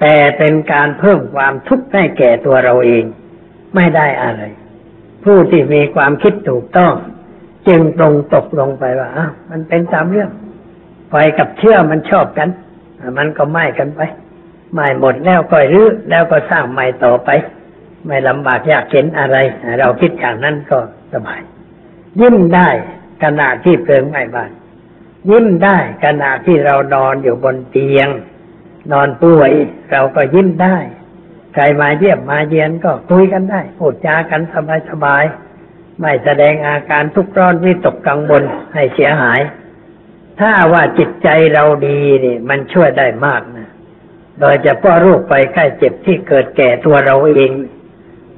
[0.00, 3.04] แต่เป็นการเพิ่มความทุกข์ให้แก่ตัวเราเอง
[3.74, 4.42] ไม่ได้อะไร
[5.24, 6.92] ผู้ที่มีความคิดถูกต้อง
[7.68, 10.30] จึงตรงตกลงไปว่าอ้าวมันเป็นตามเรื่อง
[11.10, 12.48] ไฟกับเชื่อมันชอบกัน
[13.18, 14.00] มันก็ไหม้กันไป
[14.72, 17.30] ไหม้หมดแล้วก็รื้อแล้วก็สร้างใหม่ต่อไป
[18.06, 19.36] ไม่ลำบากยากเข็นอะไร
[19.80, 20.78] เราคิดอย่างนั้นก็
[21.12, 21.40] สบาย
[22.20, 22.68] ยิ้มได้
[23.22, 24.50] ขณะที่เพลิงไหม้บ้าน
[25.30, 28.08] ยิ้มได้ขณะที่เรานอนอยู่บนเตียง
[28.92, 29.52] นอนป่วย
[29.90, 30.76] เราก็ยิ้มได้
[31.54, 34.42] ใครมาเยี่ยมมาเยียนก็คุยกันได้พูดจากัน
[34.90, 38.42] สบายๆไม่แสดงอาการทุกข์ร้อนวิตกกังวล
[38.74, 39.40] ให้เสียหาย
[40.38, 43.68] ถ้าว่าจิตใจเราดีนี่มันช่วยได้มากนะ
[44.40, 47.50] โดยเฉพาะโรคไปไข้เจ็บที่เกิดแก่ตัวเราเอง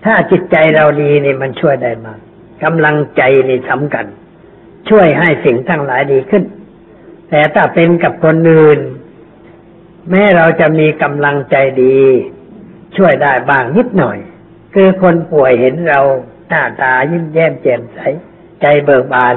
[0.04, 2.18] ถ้าจิตใจเราดีนี่มันช่วยได้มาก
[2.64, 4.06] กำลังใจนี่สำคัญ
[4.88, 6.44] ช่วยให้สิ่งทั้งหลายดีขึ้น
[7.30, 8.80] แต่ถ้าเป็นกับคนอื่น
[10.10, 11.98] แม้เราจะมีกำลังใจดี
[12.96, 14.18] ช่วยได้บ้างนิดหน่อย
[14.74, 16.00] คือคนป่วยเห็นเรา
[16.48, 17.98] หน้าตายิ้มแย้มแจ่มใส
[18.60, 19.34] ใจเบิกบาน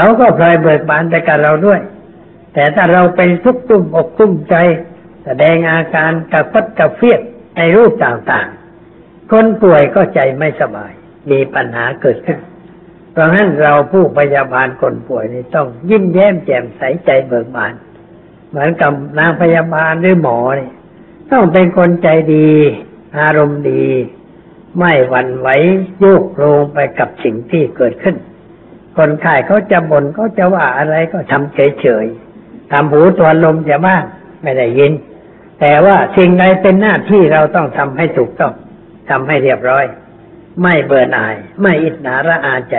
[0.00, 1.80] เขาก็พลอยเบิกบานไปกับเราด้วย
[2.54, 4.56] แต่ถ้าเราเป็นทุกข์ตุ้มอกตุ้มใจ
[5.24, 7.20] แสดงอาการกระฟัดกระเฟียด
[7.56, 10.92] ในรูปต่างๆ คนป่วยก็ใจไม่สบาย
[11.30, 12.38] มีปัญหาเกิดขึ้น
[13.12, 17.72] เพราะฉะนั้นเราผู้พยาบาลคนป่วยนี่ต้องยิ้มแย้มแจ่มใสใจเบิกบาน
[18.50, 20.70] เหมือนกับนางพยาบาลหรือหมอนี่
[21.30, 22.50] ต้องเป็นคนใจดี
[23.18, 23.86] อารมณ์ดี
[24.78, 25.48] ไม่หวั่นไหว
[25.98, 28.16] โยกโลงไปกับสิ่งที่เกิดขึ้น
[28.98, 34.02] คนไข้เขาจะบน่นเขาจะว่าอะไรก็ทำเฉยๆทำหูตัวลมจะบ้าง
[34.42, 34.92] ไม่ได้ยิน
[35.60, 38.52] แต่ว่าสิ่งใดเป็นหน้าที่เราต้องทำให้ถูกต้อง
[39.10, 39.84] ทำให้เรียบร้อย
[40.62, 42.76] ไม่เบื่อหน่าย ไม่อิจฉาระอาใจ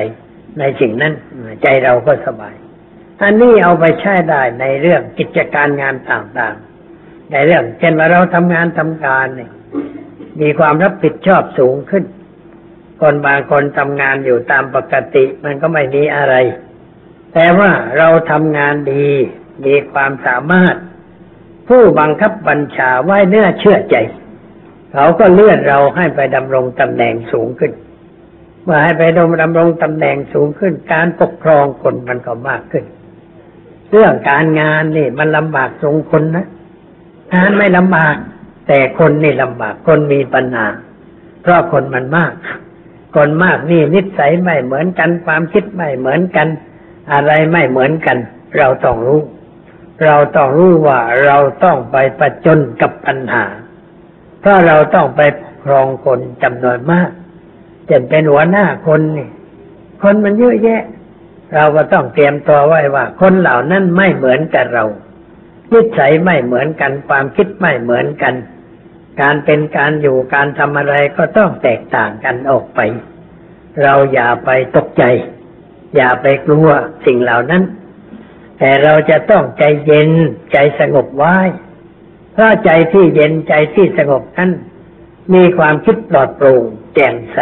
[0.59, 1.13] ในสิ่งนั้น
[1.63, 2.55] ใจเราก็สบาย
[3.21, 9.51] อันนี้เอาไปใช้ได้ในเรื่องกิจการงานต่างๆ ในเรื่อง เช่นว่าเราทำงานทำการเนี่ย
[10.41, 12.03] มีความรับผิดชอบสูงขึ้น
[13.01, 16.35] คนบางคนทำงานอยู่ตามปกติ มันก็ไม่มีอะไร
[17.33, 19.07] แต่ว่าเราทำงานดี
[19.65, 20.75] มีความสามารถ
[21.67, 23.95] ผู้บังคับบัญชาไว้เนื้อเชื่อใจ
[24.93, 27.71] เขาก็เลื่อนเราให้ไปดำรงตำแหน่งสูงขึ้น
[28.63, 32.85] เมื่อให้ไปดำดำรงตำแหน่งสูงขึ้น การปกครองคนมันก็มากขึ้น
[33.91, 36.47] เรื่องการงานนี่มันลำบากทรงคนนะ
[37.33, 38.15] งานไม่ลำบาก
[38.67, 40.67] แต่คนนี่ลำบากคนมีปัญหา
[41.41, 42.33] เพราะคนมันมาก
[43.15, 46.47] คนมากนี่นิสัยไม่เหมือนกัน ความคิดไม่เหมือนกัน
[47.13, 48.17] อะไรไม่เหมือนกัน
[48.57, 49.21] เราต้องรู้
[50.05, 53.45] เราต้องรู้ว่าเราต้องไปประจนกับปัญหา
[54.39, 55.21] เพราะเราต้องไป
[55.63, 57.09] ครองคนจำนวนมาก
[57.89, 59.29] จะเป็นหัวหน้าคนนี่
[60.03, 60.83] คนมันเยอะแยะ
[61.55, 64.85] เราก็ต้องเตรียมตัวไว้ว่า คนเหล่านั้นไม่เหมือนกับเรา
[65.71, 68.33] นิสัยไม่เหมือนกัน ความคิดไม่เหมือนกัน
[69.21, 72.79] การเป็นการอยู่การทำอะไรก็ต้องแตกต่างกันออกไป
[73.83, 75.03] เราอย่าไปตกใจ
[75.95, 76.67] อย่าไปกลัว
[77.05, 77.63] สิ่งเหล่านั้น
[78.59, 80.09] แต่เราจะต้องใจเย็น
[80.53, 81.37] ใจสงบไว้
[82.33, 84.51] เพราะใจที่เย็นใจที่สงบนั้น
[85.33, 87.39] มีความคิดปลอดโปร่งแจ่มใส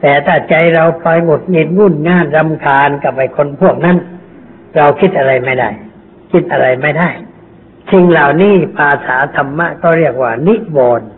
[0.00, 3.96] แต่ถ้าใจเราพลอยหงุดหงิดงุ่นง่านรำคาญกับไอ้คนพวกนั้น
[4.76, 5.70] เราคิดอะไรไม่ได้
[6.32, 7.08] คิดอะไรไม่ได้
[7.90, 11.08] สิ่งเหล่านี้ภาษาธรรมะก็เรียกว่า นิวรณ์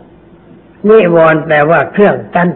[0.89, 2.49] นิวรณ์แปลว่าเครื่องกั้น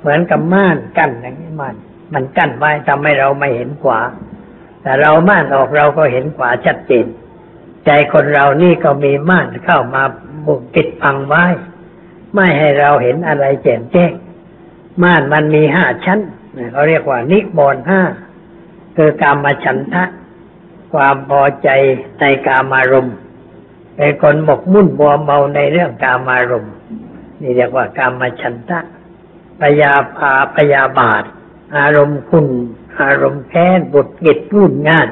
[0.00, 1.74] เหมือนกับม่านกั้นอย่างนี้ม่าน
[2.12, 4.00] มันกั้นไว้ทำให้เราไม่เห็นขวา
[4.82, 7.06] แต่เราม่านออกเราก็เห็นขวาชัดเจน
[7.86, 10.02] ใจคนเรานี่ก็มีม่านเข้ามา
[10.46, 11.44] บุกปิดพังไว้
[12.34, 14.12] ไม่ให้เราเห็นอะไรแจ่มแจ้ง
[15.02, 16.20] ม่านมันมีห้าชั้น
[16.72, 18.02] เขาเรียกว่า นิวรณ์ห้า
[18.96, 20.04] คือการมาฉันทะ
[20.92, 21.68] ความพอใจ
[22.18, 23.16] ในกามารมณ์
[23.98, 26.74] เป็นคนหมกมุ่นบัวเมาในเรื่องกามารมณ์
[27.40, 28.80] นี่เรียกว่ากามาชันทะ
[29.60, 31.24] ปยาพาปยาบาท
[31.76, 32.46] อารมณ์คุณ
[33.00, 35.08] อารมณ์แค้นบุดหงิดนุ่นงาน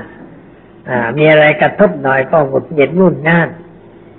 [1.17, 3.49] มีอะไรกระทบหน่อยก็บุดหงิดนุ่นงาน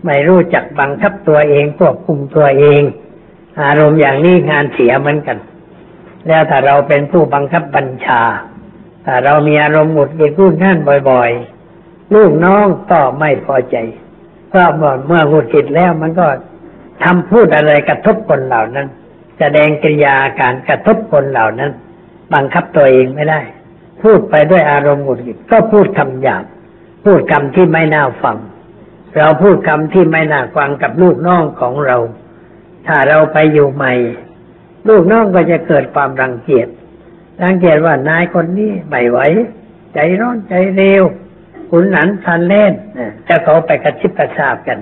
[0.06, 2.82] ไม่รู้จักบังคับตัวเองควบคุมตัวเอง
[3.64, 5.38] อารมณ์อย่างนี้งานเสียเหมือนกัน
[6.28, 8.22] แล้วถ้าเราเป็นผู้บังคับบัญชา
[9.06, 10.78] ถ้าเรามีอารมณ์หงุดหงิดรุ่นท่าน
[11.10, 11.32] บ่อย
[11.74, 13.78] ๆ ลูกน้องก็ไม่พอใจ
[14.50, 16.28] เพราะเมื่อหงุดหงิดแล้วมันก็
[17.04, 18.88] ทำพูดอะไรกระทบคนเหล่านั้น
[19.40, 21.72] แสดงกิริยาการกระทบคนเหล่านั้น
[22.34, 23.42] บังคับตัวเองไม่ได้
[24.04, 26.44] พูดไปด้วยอารมณ์หงุดหงิดก็พูดคำหยาบ
[27.06, 28.38] พูดคำที่ไม่น่าฟัง
[29.18, 31.98] เราพูดคำที่ไม่น่าฟังกับลูกน้องของเรา
[32.88, 33.94] ถ้าเราไปอยู่ใหม่
[34.88, 36.68] ลูกน้องก็จะเกิดความรังเกียจ
[37.44, 39.20] รังเกียจว่านายคนนี้ไม่ไหว
[39.94, 41.04] ใจร้อนใจเร็ว
[41.70, 42.74] ขุนหนันทันเล่น
[43.28, 44.80] จะเขาไปกระชิบกระซาบกัน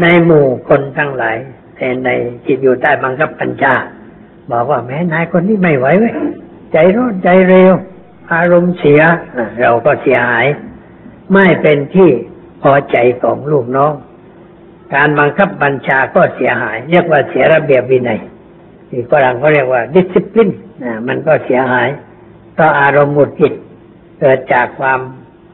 [0.00, 1.36] ในหมู่คนทั้งหลาย
[1.76, 2.08] แต่ใน
[2.46, 3.74] จิตอยู่ใต้บังคับปัญญา
[4.50, 6.14] บอกว่าแม้นายคนนี้ไม่ไหวเว้ย
[6.72, 7.72] ใจร้อนใจเร็ว
[8.34, 9.00] อารมณ์เสีย
[9.60, 10.46] เราก็เสียหาย
[11.32, 12.10] ไม่เป็นที่
[12.62, 13.92] พอใจของลูกน้อง
[14.94, 18.20] การบังคับบัญชาก็เสียหาย เรียกว่าเสียระเบียบวินัย
[18.88, 20.50] ที่ฝรั่งเขาเรียกว่าดิสซิปลิน
[20.82, 21.88] นะมันก็เสียหาย
[22.54, 23.54] เพราะอารมณ์หงุดหงิด
[24.20, 25.00] เกิดจากความ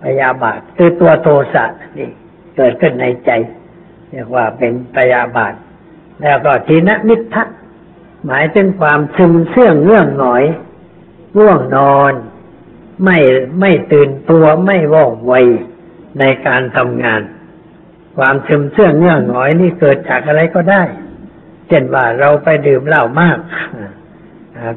[0.04, 1.64] พยาบาทคือตัวโทสะ
[1.98, 2.10] นี่
[2.56, 3.30] เกิดขึ้นในใจ
[4.10, 5.54] เรียกว่าเป็นพยาบาท
[6.22, 7.44] แล้วก็ทีนมิทะ
[8.26, 10.44] หมายถึงความซึมเสื่องเงื่องหงอย
[11.38, 12.12] ง่วงนอน
[13.04, 13.18] ไม่
[13.60, 15.34] ไม่ตื่นตัวไม่ว่องไว
[16.18, 17.22] ในการทำงาน
[18.16, 20.82] ความซึมเสื่องเงื่องหงอยนี่เกิดจากอะไรก็ได้
[21.68, 23.38] เช่นว่าเราไปดื่มเหล้ามาก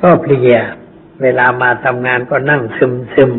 [0.03, 0.57] ก็เพลีย
[1.21, 3.31] เวลามาทำงานก็นั่งซึมซึม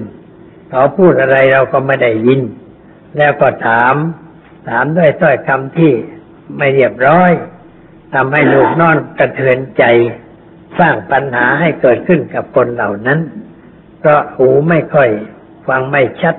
[0.70, 2.40] เขาพูดอะไรเราก็ไม่ได้ยิน
[3.16, 3.94] แล้วก็ถาม
[4.68, 5.92] ถามด้วยถ้อยคำที่
[6.58, 7.30] ไม่เรียบร้อย
[8.14, 9.84] ทำให้ลูกนอนกระเทือนใจ
[10.78, 13.20] สร้างปัญหาให้เกิดขึ้นกับคนเหล่านั้น
[13.98, 15.08] เพราะหูไม่ค่อย
[15.68, 16.36] ฟังไม่ชัด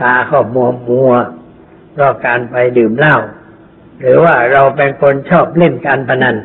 [0.00, 1.12] ตาก็มัวมัว
[1.92, 3.16] เพราะการไปดื่มเหล้า
[4.00, 6.36] หรือว่าเราเป็นคนชอบเล่นการพนัน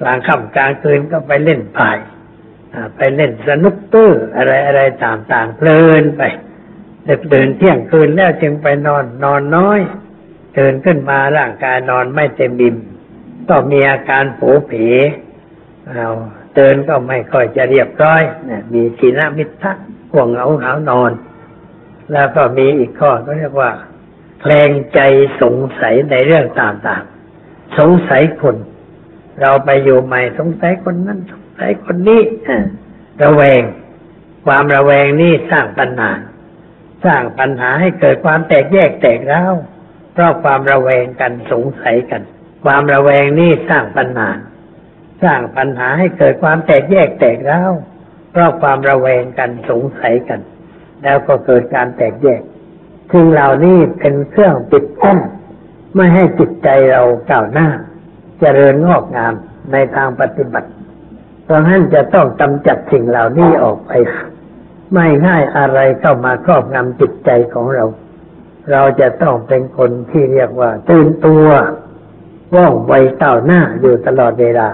[0.00, 1.98] กลางค่ำกลางคืนก็ไปเล่นพาย
[2.96, 6.22] ไปเล่นสนุกเตอร์อะไรอะไรต่างๆเพลินไป
[7.30, 9.80] เดินเที่ยงคืนแล้วจึงไปนอนนอนน้อย
[10.56, 12.76] ตื่นขึ้นมาร่างกายนอนไม่เต็มบิม
[13.48, 14.72] ก็มีอาการโผเผ
[15.88, 16.08] เอา
[16.54, 18.22] เดินก็ไม่ค่อยจะเรียบร้อย
[18.72, 19.72] มีทีนมิทะ
[20.12, 21.10] ห่วงเหงาหานอน
[22.12, 23.70] แล้วก็มีอีกข้อก็เรียกว่า
[24.40, 25.00] แคลงใจ
[25.42, 28.56] สงสัยในเรื่องต่างๆ สงสัยคน
[29.40, 32.20] เราไปอยู่ใหม่สงสัยคนนั้นสง สัยคนนี้
[33.22, 33.62] ระแวง
[34.46, 36.10] ความระแวงนี่สร้างปัญหา
[37.04, 39.54] สร้างปัญหาให้เกิดความแตกแยกแตกร้าว
[40.12, 42.22] เพราะความระแวงกันสงสัยกัน
[42.64, 44.30] ความระแวงนี่สร้างปัญหา
[45.22, 47.72] สร้างปัญหาให้เกิดความแตกแยกแตกร้าว
[48.32, 50.40] เพราะความระแวงกันสงสัยกัน
[51.02, 52.42] แล้วก็เกิดการแตกแยก
[53.12, 55.18] สิ่งเหล่านี้เป็นเครื่องปิดกั้น
[55.94, 57.80] ไม่ให้จิตใจเราก้าวหน้าจ
[58.40, 59.34] เจริญงอกงาม
[59.72, 60.70] ในทางปฏิบัติ
[61.50, 63.90] เพราะฉะนั้นจะต้องกำจัดสิ่งเหล่านี้ออกไป
[64.94, 67.84] ไม่ง่ายอะไรเข้ามาครอบงำจิตใจของเรา
[68.72, 71.46] เราจะต้องเป็นคนที่เรียกว่าตื่นตัว
[72.54, 74.68] ว่องไวก้าหน้าอยู่ตลอดเวลา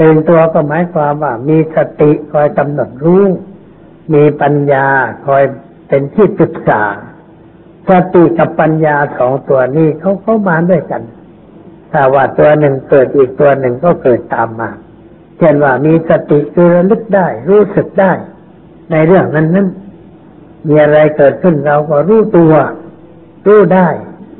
[0.00, 3.24] ตื่นตัวก็หมายความว่ามีสติคอยกำหนดรู้
[4.14, 4.86] มีปัญญา
[5.26, 5.42] คอย
[5.88, 6.82] เป็นที่ปรึกษา
[7.88, 11.02] สติกับปัญญาสองตัวนี้เขาเข้ามาด้วยกัน
[11.92, 14.70] ถ้าว่าตัวหนึ่งเกิดอีกตัวหนึ่งก็เกิดตามมา
[15.40, 18.12] เช่นว่ามีสติคือระลึกได้ รู้สึกได้
[18.90, 19.68] ในเรื่องนั้นนั้น
[20.68, 22.52] มีอะไรเกิดขึ้นเราก็รู้ตัว
[23.46, 23.88] รู้ได้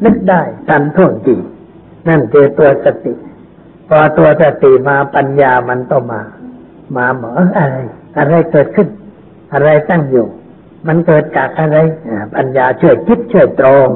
[0.04, 1.36] นึกได้ทันท่วงที
[2.08, 3.12] นั่นคือตัวสติ
[3.88, 6.20] พอตัวสติมาปัญญามันก็มา
[6.96, 7.76] มาเหมออะไร
[8.18, 8.88] อะไรเกิดขึ้น
[9.52, 10.26] อะไรตั้งอยู่
[10.86, 11.76] มันเกิดจากอะไร
[12.36, 13.88] ปัญญาช่วยคิดช่วยตรง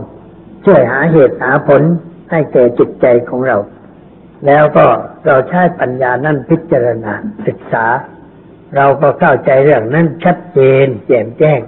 [0.64, 1.83] ช่วยหาเหตุหาผล
[2.31, 3.57] ให้แก่จิตใจของเรา
[4.47, 4.85] แล้วก็
[5.27, 7.13] เราใช้ปัญญานั่นพิจารณา
[7.47, 7.87] ศึกษา
[8.77, 11.61] เราก็เข้าใจเรื่องนั้นชัดเจนแจ่มแจ้ง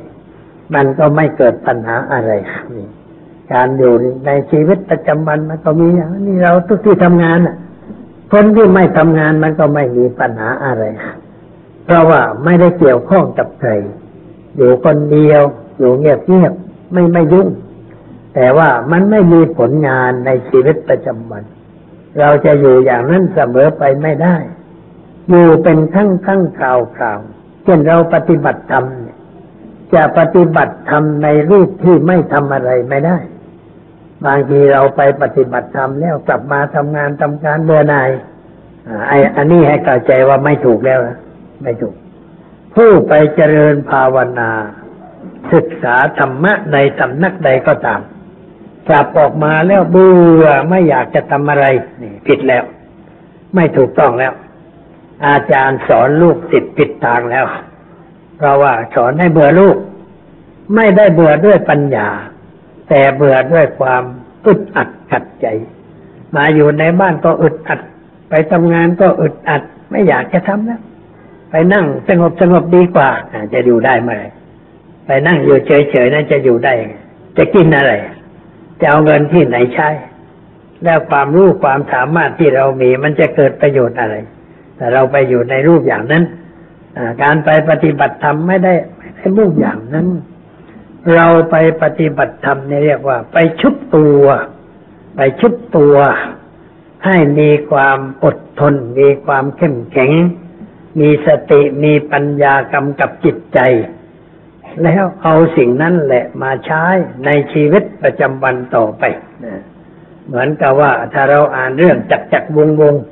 [0.74, 2.30] มันก็ไม่เกิดปัญหาอะไร
[2.74, 2.88] นี่
[3.52, 3.94] การอยู่
[4.26, 7.56] ในชีวิตประจำวันมันก็มีอย่างนี้เราทุกที่ทำงานอะ
[8.32, 10.84] คนที่ไม่ทำงานมันก็ไม่มีปัญหาอะไร
[11.84, 13.70] เพราะว่าไม่ได้เกี่ยวข้องกับใคร
[14.56, 15.42] อยู่คนเดียว
[15.78, 16.52] อยู่เงียบเงียบ
[16.92, 17.48] ไม่ไม่ยุ่ง
[18.34, 21.42] แต่ว่ามันไม่มีผลงานในชีวิตประจำวัน
[22.20, 24.36] เราจะอยู่อย่างนั้นเสมอไปไม่ได้
[25.28, 27.20] อยู่เป็นขั้งขั้งคราวคราว
[27.64, 28.84] เช่นเราปฏิบัติธรรม
[29.94, 33.18] จะปฏิบัติธรรมในรูปที่ไม่ทำอะไรไม่ได้
[34.26, 38.10] บางทีเราไปปฏิบัติธรรมแล้วกลับมาทำงานทำการเบื่อหน่าย
[39.08, 41.18] ไอ้อันนี้ให้เข้าใจว่าไม่ถูกแล้วนะ
[41.62, 41.94] ไม่ถูก
[42.74, 44.50] ผู้ไปเจริญภาวนา
[45.52, 48.00] ศึกษาธรรมะในสำนักใดก็ตาม
[48.88, 51.66] กลับออกมาแล้วเบื่อไม่อยากจะทำอะไร
[52.02, 52.64] นี่ผิดแล้ว
[53.54, 54.32] ไม่ถูกต้องแล้ว
[55.26, 57.46] อาจารย์สอนลูกติดผิดทางแล้ว
[58.36, 59.76] เพราะว่าสอนให้เบื่อลูก
[60.74, 62.08] ไม่ได้เบื่อด้วยปัญญา
[62.88, 64.02] แต่เบื่อด้วยความ
[64.46, 65.46] อึดอัดขัดใจ
[66.36, 67.80] มาอยู่ในบ้านก็อึดอัด
[68.30, 70.82] ไปทำงานก็อึดอัด ไม่อยากจะทำแล้ว
[71.50, 73.10] ไปนั่งสงบสงบดีกว่า
[73.52, 74.18] จะอยู่ได้ไหร่
[75.06, 76.72] ไปนั่งอยู่เฉยๆนั่นจะอยู่ได้
[77.38, 77.92] จะกินอะไร
[78.80, 79.88] จะเอาเงินที่ไหนใช้
[80.84, 84.14] แล้วความรู้ความสามารถที่เรามีมันจะเกิดประโยชน์อะไร
[84.76, 86.24] แต่เราไปอยู่ในรูปอย่างนั้น
[87.22, 90.08] การไปปฏิบัติธรรมไม่ได้ไม่ได้มุ่งอย่างนั้น
[91.14, 94.24] เราไปปฏิบัติธรรมเนี่ยเรียกว่า ไปชุบตัว
[95.16, 95.94] ไปชุบตัว
[97.06, 100.10] ให้มีความอดทน มีความเข้มแข็ง
[101.00, 103.58] มีสติมีปัญญากำกับจิตใจ
[104.82, 106.84] แล้วเอาสิ่งนั้นแหละมาใช้
[107.26, 109.02] ในชีวิตประจำวันต่อไป
[109.44, 109.60] นะ
[110.26, 113.02] เหมือนกับว่าถ้าเราอ่านเรื่องจักรจักรวงศ์วงศ์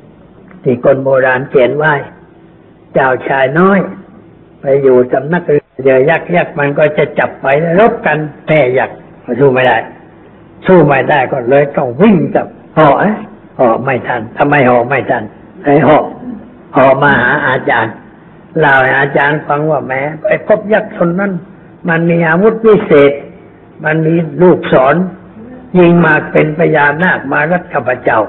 [0.62, 1.94] ที่คนโบราณเขียนไว้
[2.94, 3.78] เจ้าชายน้อย
[4.60, 8.96] ไปอยู่สำนักเรือยักษ์ยักษ์มันก็จะจับไปแล้วรบกันแพ้ยักษ์
[9.40, 9.76] สู้ไม่ได้
[10.66, 12.46] สู้ไม่ได้ก็เลยต้องวิ่งกับ
[12.76, 13.16] ห่อเอ๊ะ
[13.58, 15.24] ห่อไม่ทันทำไมห่อไม่ทัน
[15.64, 15.98] ไอ้ห่อ
[16.76, 17.94] ห่อมาหาอาจารย์
[18.60, 21.32] เล่าให้อาจารย์ฟังว่าแม้ไปพบยักษ์คนนั้น
[21.88, 23.12] มันมีอาวุธวิเศษ
[23.84, 24.94] มันมีลูกศร
[25.78, 28.20] ยิงมาเป็นพญานาคมารัดข้าพเจ้า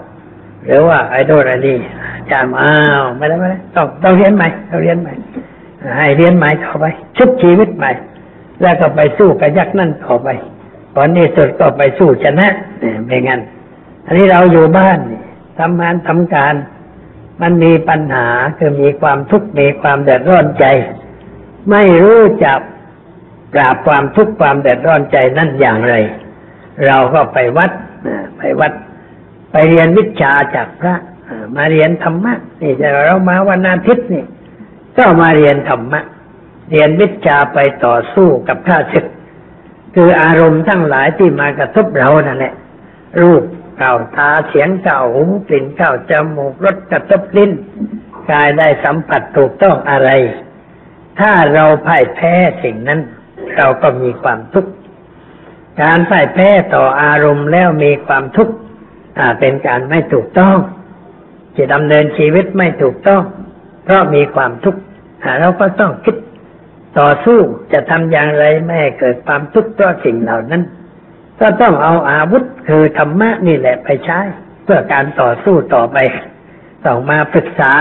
[0.66, 1.78] หรือว่าไอ้โดนไอ้นี่
[2.16, 5.14] อาจารย์อ้าวไม่ได้ไม่ได้ต้องต้องเรียนใหม่ต้องเรียนใหม่
[5.98, 6.86] ให้เรียนใหม่ต่อไป
[7.18, 7.92] ชุบชีวิตใหม่
[8.62, 10.28] แล้วก็ไปสู้กับยักษ์นั่นต่อไป
[10.96, 12.48] ตอนนี้สุดก็ไปสู้ชนะ
[12.80, 13.42] เนี่ยไม่งั้น
[14.06, 15.00] อันนี้เราอยู่บ้าน
[15.60, 16.56] ทำงานทำการ
[17.42, 20.66] มันมีปัญหาคือมีความทุกข์มีความเดือดร้อนใจ
[21.70, 22.60] ไม่รู้จัก
[23.54, 25.96] ปราบความทุกข์ความเดือดร้อนใจนั่นอย่างไร
[26.86, 27.72] เราก็ไปวัด
[28.38, 28.74] ไปวัด
[29.52, 30.96] ไปเรียนวิชาจากพระ
[31.56, 34.26] มาเรียนธรรมะนี่จะเรามาวันอาทิตย์นี่
[34.98, 36.02] ก็มาเรียนธรรมะ
[36.72, 39.06] เรียนวิชาไปต่อสู้กับข้าศึก
[39.96, 42.54] คืออารมณ์ทั้งหลายที่มากระทบเรานั่นแหละ
[43.22, 43.44] รูป
[43.78, 47.52] เก่าตาเสียงเก่าหูกลิ่นเก่าจมูกรสกระทบลิ้น
[48.32, 50.10] กายได้สัมผัสถูกต้องอะไร
[51.20, 53.00] ถ้าเราพ่ายแพ้สิ่งนั้น
[53.58, 54.72] เราก็มีความทุกข์
[55.82, 58.54] การพ่ายแพ้ต่ออารมณ์แล้วมีความทุกข์
[59.20, 60.58] อ่าเป็นการไม่ถูกต้อง
[61.58, 63.24] จะดำเนินชีวิตไม่ถูกต้อง
[63.84, 64.82] เพราะมีความทุกข์
[65.40, 66.16] เราก็ต้องคิด
[67.00, 67.40] ต่อสู้
[67.74, 70.64] จะทำอย่างไรไม่ให้เกิดความทุกข์เพราะสิ่งเหล่านั้น
[71.40, 74.20] ก็ต้องเอาอาวุธคือธรรมะนี่แหละไปใช้
[74.64, 75.98] เพื่อการต่อสู้ต่อไป
[76.86, 77.74] ต้องมาปรึกษา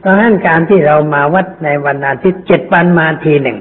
[0.00, 3.58] เพราะฉะนั้นการที่เรามาวัดในวันอาทิตย์เจ็ดวันมาทีหนึ่ง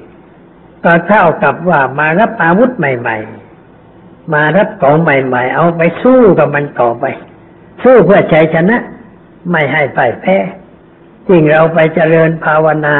[0.83, 3.17] ก็เท่ากับว่ามารับอาวุธใหม่
[3.73, 7.05] ๆ มารับของใหม่ ๆ เอาไปสู้กับมันต่อไป
[7.83, 8.77] สู้เพื่อชัยชนะ
[9.51, 10.37] ไม่ให้พ่ายแพ้
[11.27, 12.97] จริงเราไปเจริญภาวนา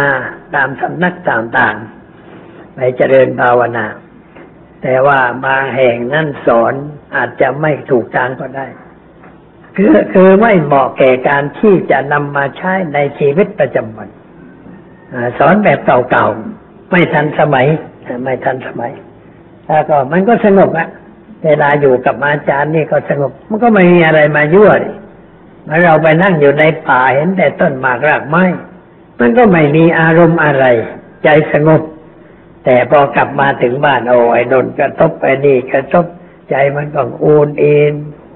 [0.55, 3.85] ตามสำนักต่างๆ ไปเจริญภาวนา
[4.81, 6.73] แต่ว่าบางแห่งนั่นสอน
[7.15, 8.67] อาจจะไม่ถูกทางก็ได้
[9.75, 14.09] คือคือไม่เหมาะแก่การที่จะนำมาใช้ในชีวิตประจำวัน
[15.39, 16.56] สอนแบบเก่าๆ
[16.89, 17.67] ไม่ทันสมัย
[18.23, 18.91] ไม่ทันสมัย
[19.67, 20.89] แล้วก็มันก็สงบอะ
[21.45, 24.71] เวลาอยู่กับอาจารย์นี่ก็สงบ มันก็ไม่มีอะไรมายั่ว
[25.65, 28.43] เมื่อเราไปนั่งอยู่ในป่าเห็นแต่ต้นหมากรากไม้
[29.19, 30.65] มันก็ไม่มีอารมณ์อะไร
[31.23, 31.81] ใจสงบ
[32.65, 36.05] แต่พอกลับมาถึงบ้านโอ้ไอ้นนกระทบไอ้นี่กระทบ
[36.49, 37.93] ใจมันก็โอนเอ็น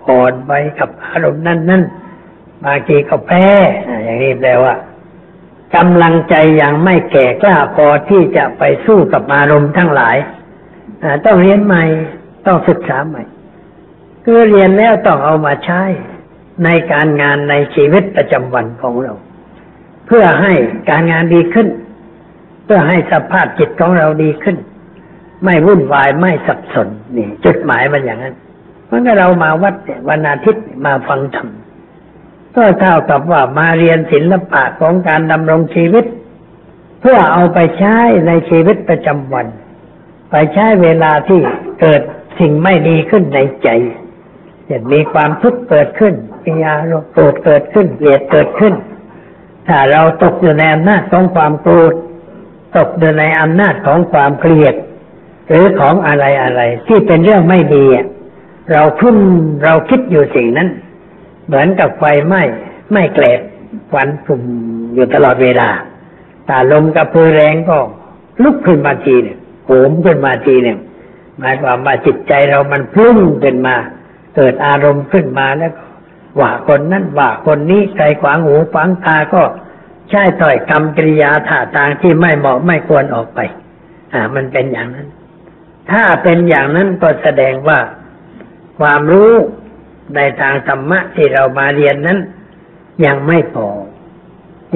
[0.07, 1.83] อ่อนไปกับอารมณ์นั่นนั่น
[2.63, 3.47] บางทีก็แพ้
[3.87, 4.73] อ่าอย่างนี้แปลว่า
[5.75, 10.17] กำลังใจยังไม่แก่กล้าพอที่จะไปสู้กับอารมณ์ทั้งหลาย
[11.25, 11.83] ต้องเรียนใหม่
[12.45, 13.23] ต้องศึกษาใหม่
[14.25, 15.81] คือเรียนแล้วต้องเอามาใช้
[16.63, 19.13] ในการงานในชีวิตประจำวันของเรา
[20.07, 20.53] เพื่อให้
[20.89, 21.67] การงานดีขึ้น
[22.65, 24.57] เพื่อให้สภาพจิตของเราดีขึ้น
[25.43, 28.35] ไม่วุ่นวายไม่สับสนนี่จุดหมายมันอย่างนั้น
[28.89, 29.75] มันเรามาวัด
[30.09, 31.47] วันอาทิตย์มาฟังธรรม
[32.55, 36.05] ก็เท่ากับว่ามาเรียนศิลปะของการดำรงชีวิต
[37.01, 37.97] เพื่อเอาไปใช้
[38.27, 39.47] ในชีวิตประจำวัน
[40.31, 41.39] ไปใช้เวลาที่
[41.81, 42.01] เกิด
[42.39, 43.69] สิ่งไม่ดีขึ้นในใจ
[44.65, 46.13] เช่นมีความทุกข์เกิดขึ้น
[46.45, 48.73] มีอารมณ์โกรธเกิดขึ้นเกลียดเกิดขึ้น
[49.67, 51.93] ถ้าเราตกอยู่ในอำนาจของความโกรธ
[52.77, 54.75] ตกอยู่ในอำนาจของความเกลียด
[55.47, 57.85] หรือของอะไรอะไรที่เป็นเรื่องไม่ดี
[58.71, 59.17] เราพุ่ม
[59.63, 60.69] เราคิดอยู่สิ่งนั้น
[61.51, 62.41] เหมือนกับไฟไหม้
[62.91, 63.39] ไม่เกลด
[63.91, 64.41] ควันพุ่ม
[64.93, 65.69] อยู่ตลอดเวลา
[66.47, 67.77] ถ้าลมกระพือแรงก็
[68.43, 70.79] ลุกขึ้นมาทีหนึ่งโหมขึ้นมาทีหนึ่ง
[71.39, 73.75] หมายความว่าจิตใจเรามันพุ่งขึ้นมา
[74.35, 75.73] เกิดอารมณ์ขึ้นมาแล้ว
[76.39, 79.41] ว่าคนนั้นว่าคนนี้ใครขวางหูขวางตาก็
[80.09, 83.39] ใช้ถ้อยคำกริยาท่าทางที่ไม่เหมาะไม่ควรออกไป
[84.13, 85.07] อ่า มันเป็นอย่างนั้น
[85.91, 87.79] ถ้าเป็นอย่างนั้นก็แสดงว่า
[88.79, 89.33] ความรู้
[90.15, 92.19] ในทางธรรมะที่เรามาเรียนนั้น
[93.05, 93.67] ยังไม่พอ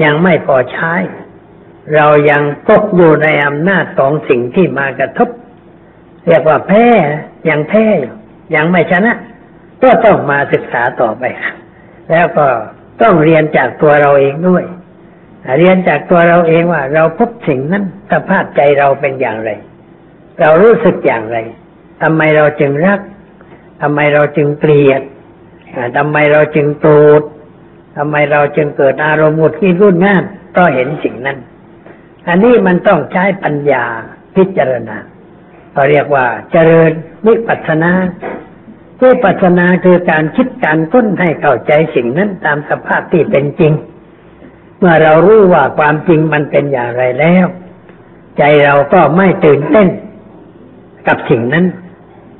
[0.04, 0.92] ยังไม่พอใช้
[1.94, 5.28] เรายังตกอยู่ในอำนาจของสิ่งที่มากระทบ
[6.26, 6.84] เรียกว่าแพ้
[7.48, 8.14] ยังแพ้อยู่
[8.54, 9.12] ยังไม่ชนะ
[9.82, 11.24] ก็ต้องมาศึกษาต่อไป
[12.10, 12.46] แล้วก็
[13.02, 14.64] ต้องเรียนจากตัวเราเองด้วย
[15.58, 19.50] เรียนจากตัวเราเองว่า เราพบสิ่งนั้นสภาพใจเราเป็นอย่างไร
[20.40, 21.38] เรารู้สึกอย่างไร
[22.02, 23.00] ทำไมเราจึงรัก
[23.82, 25.02] ทำไมเราจึงเกลียด
[25.96, 27.22] ทำไมเราจึงโกรธ
[27.96, 30.24] ทำไมเราจึงเกิดอารมณ์หงุดหงิดรุ่นง่าน
[30.56, 31.38] ก็เห็นสิ่งนั้น
[32.28, 33.84] อันนี้มันต้องใช้ปัญญา
[34.36, 34.96] พิจารณา
[35.72, 36.90] เราเรียกว่าเจริญ
[37.26, 37.92] วิปัสสนา
[39.02, 43.72] วิปัสสนาคือการคิดการค้นให้เข้าใจสิ่งนั้นตามสภาพที่เป็นจริง
[44.78, 47.46] เมื่อเรารู้ว่าความจริงมันเป็นอย่างไรแล้ว
[48.38, 49.88] ใจเราก็ไม่ตื่นเต้น
[51.08, 51.64] กับสิ่งนั้น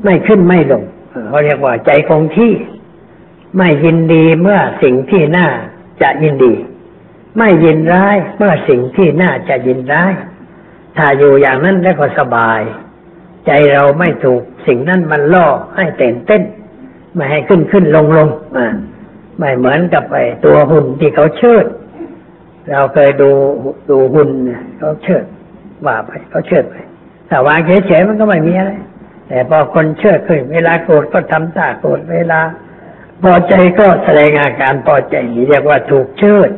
[0.05, 0.83] ไม่ขึ้นไม่ลง
[1.29, 2.53] เขาเรียกว่าใจคงที่
[3.57, 5.49] ไม่ยินดีเมื่อสิ่งที่น่า
[6.03, 6.55] จะยินดี
[7.39, 10.13] ไม่ยินร้ายเมื่อสิ่งที่น่าจะยินร้าย
[10.97, 12.61] ถ้าอยู่อย่างนั้นแล้วก็สบาย
[13.47, 16.43] ใจเราไม่ถูกสิ่งนั้นมันล่อให้เต้นเต้น
[17.15, 18.67] ไม่ให้ขึ้นขึ้นลงลงอ่า
[19.39, 21.67] ไม่เหมือนกับไอ้ตัวหุ่นที่เขาเชิด
[22.71, 23.31] เราเคยดู
[23.91, 24.31] ดูหุ่น
[24.79, 25.25] เขาเชิด
[25.87, 26.75] ว่าไปเขาเชิดไป
[27.29, 28.73] แต่วางเฉยๆมันก็ไม่มีอะไร
[29.29, 32.41] แต่พอคนเชื่อขึ้นเวลาโกรธก็ทำท่าโกรธเวลา
[33.23, 36.51] พอใจก็แสดงอาการพอใจนี่เรียกว่าถูกเชิด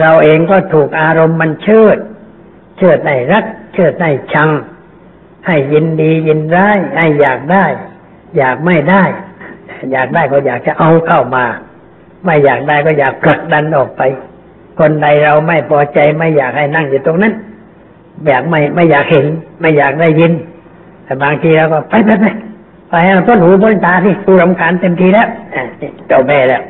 [0.00, 1.96] เราเองก็ถูกอารมณ์มันเชิด
[2.78, 3.44] เชิดในรัก
[3.74, 4.50] เชิดในชัง
[5.46, 7.66] ให้ยินดียินร้ายให้อยากได้
[8.36, 9.04] อยากไม่ได้
[9.92, 11.44] อยากได้ก็อยากจะเอาเข้ามา
[12.24, 14.02] ไม่อยากได้ก็อยากผลักดันออกไป
[14.78, 17.34] คนใดเราไม่พอใจไม่อยากให้นั่งอยู่ตรงนั้น
[18.26, 19.26] อยากไม่ไม่อยากเห็น
[19.60, 20.32] ไม่อยากได้ยิน
[21.04, 22.24] แต่บางทีเราก็ไปไปไป
[22.94, 25.28] ไปให้ต้นหูบนตาที่ตูรำคาญเต็มทีแล้ว
[26.08, 26.62] เจ้าแม่แล้ว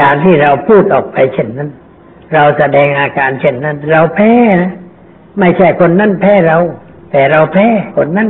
[0.00, 1.70] การที่เราพูดออกไปเช่นนั้น
[2.34, 4.32] เราแสดงอาการเช่นนั้น เราแพ้
[4.62, 4.72] นะ
[5.38, 6.58] ไม่ใช่คนนั้นแพ้เรา
[7.10, 7.66] แต่เราแพ้
[7.96, 8.28] คนนั้น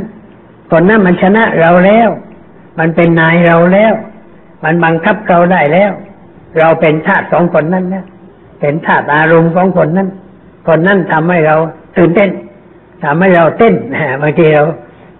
[0.71, 2.09] คนนั้นมันชนะเราแล้ว
[2.79, 3.93] มันเป็นนายเราแล้ว
[4.63, 5.91] มันบังคับเราได้แล้ว
[6.59, 8.05] เราเป็นทาสของคนนั้นนะ
[8.59, 10.09] เป็นทาสอารมณ์ของคนนั้น
[10.67, 11.55] คนนั้นทำให้เรา
[11.97, 12.29] ตื่นเต้น
[13.03, 13.73] ทำให้เราเต้น
[14.21, 14.63] บางทีเรา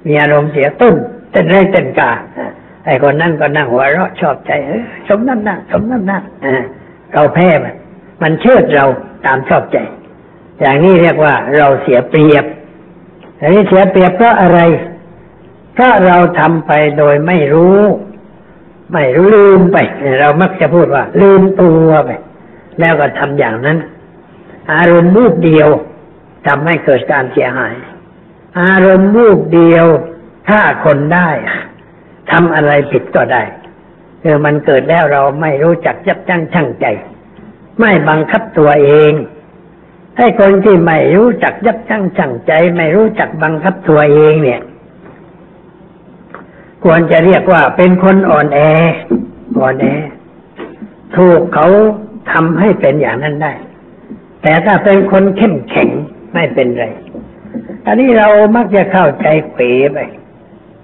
[0.06, 0.96] มีอารมณ์เสียตุ้น
[1.32, 2.12] เต้นไรงเต้นกา
[2.86, 6.20] ไอ้คนนั่นก็นั่งหัวเราะชอบใจเออสมนั่นนะสมนั่นนะ
[7.14, 7.76] เราแพ้มัน
[8.22, 8.86] มันเชิดเรา
[9.26, 9.78] ตามชอบใจ
[10.60, 12.46] อย่างนี้เรียกว่าเราเสียเปรียบ
[13.40, 14.60] อันนี้เสียเปรียบเพราะอะไร
[15.74, 17.80] เพราะเราทำไปโดยไม่รู้
[18.94, 19.78] ไม่รู้ลืมไป
[20.20, 22.10] เรามักจะพูดว่า ลืมตัวไป
[22.80, 23.78] แล้วก็ทำอย่างนั้น
[24.74, 25.70] อารมณ์รูปเดียว
[26.48, 27.76] ทำให้เกิดการเสียหาย
[28.62, 29.86] อารมณ์รูปเดียว
[30.48, 31.30] ถ้าคนได้
[32.32, 33.44] ทำอะไรผิดก็ได้
[34.22, 36.86] เออมันเกิดแล้วเราไม่รู้จักยับยั้งชั่งใจ
[37.80, 39.14] ไม่บังคับตัวเอง
[40.18, 44.62] ให้คนที่ไม่รู้จักยับยั้งชั่งใจ ไม่รู้จักบังคับตัวเองเนี่ย
[46.84, 48.60] ควรจะเรียกว่าเป็นคนอ่อนแอ
[49.60, 49.86] อ่อนแอ
[51.16, 51.68] ถูกเขา
[52.32, 53.54] ทำให้เป็นอย่างนั้นได้
[54.42, 55.90] แต่ถ้าเป็นคนเข้มแข็ง
[56.34, 56.86] ไม่เป็นไร
[57.86, 60.00] อันนี้เรามักจะเข้าใจเป๋ไป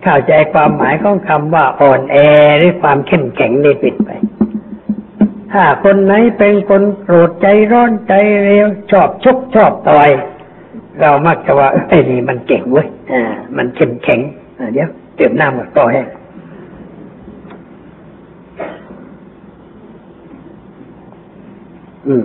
[0.06, 2.16] เข้าใจความหมายของคำว่าอ่อนแอ
[2.58, 4.10] หรือความเข้มแข็งนี่ผิดไป
[5.52, 10.10] ถ้าคนไหนเป็นคนโกรธใจร้อนใจเร็วชอบชกชอบต่อย
[11.02, 13.22] เรามักจะว่าไอ้นี่มันเก่งเว้ยอ่า
[13.58, 14.20] มันเข้มแข็ง
[14.74, 16.08] เดี๋ยวเติมน้ำกับก็แห้ง
[22.08, 22.24] อืม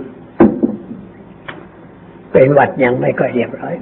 [2.31, 3.73] เป็นหวัดยังไม่ค่อยเรียบร้อย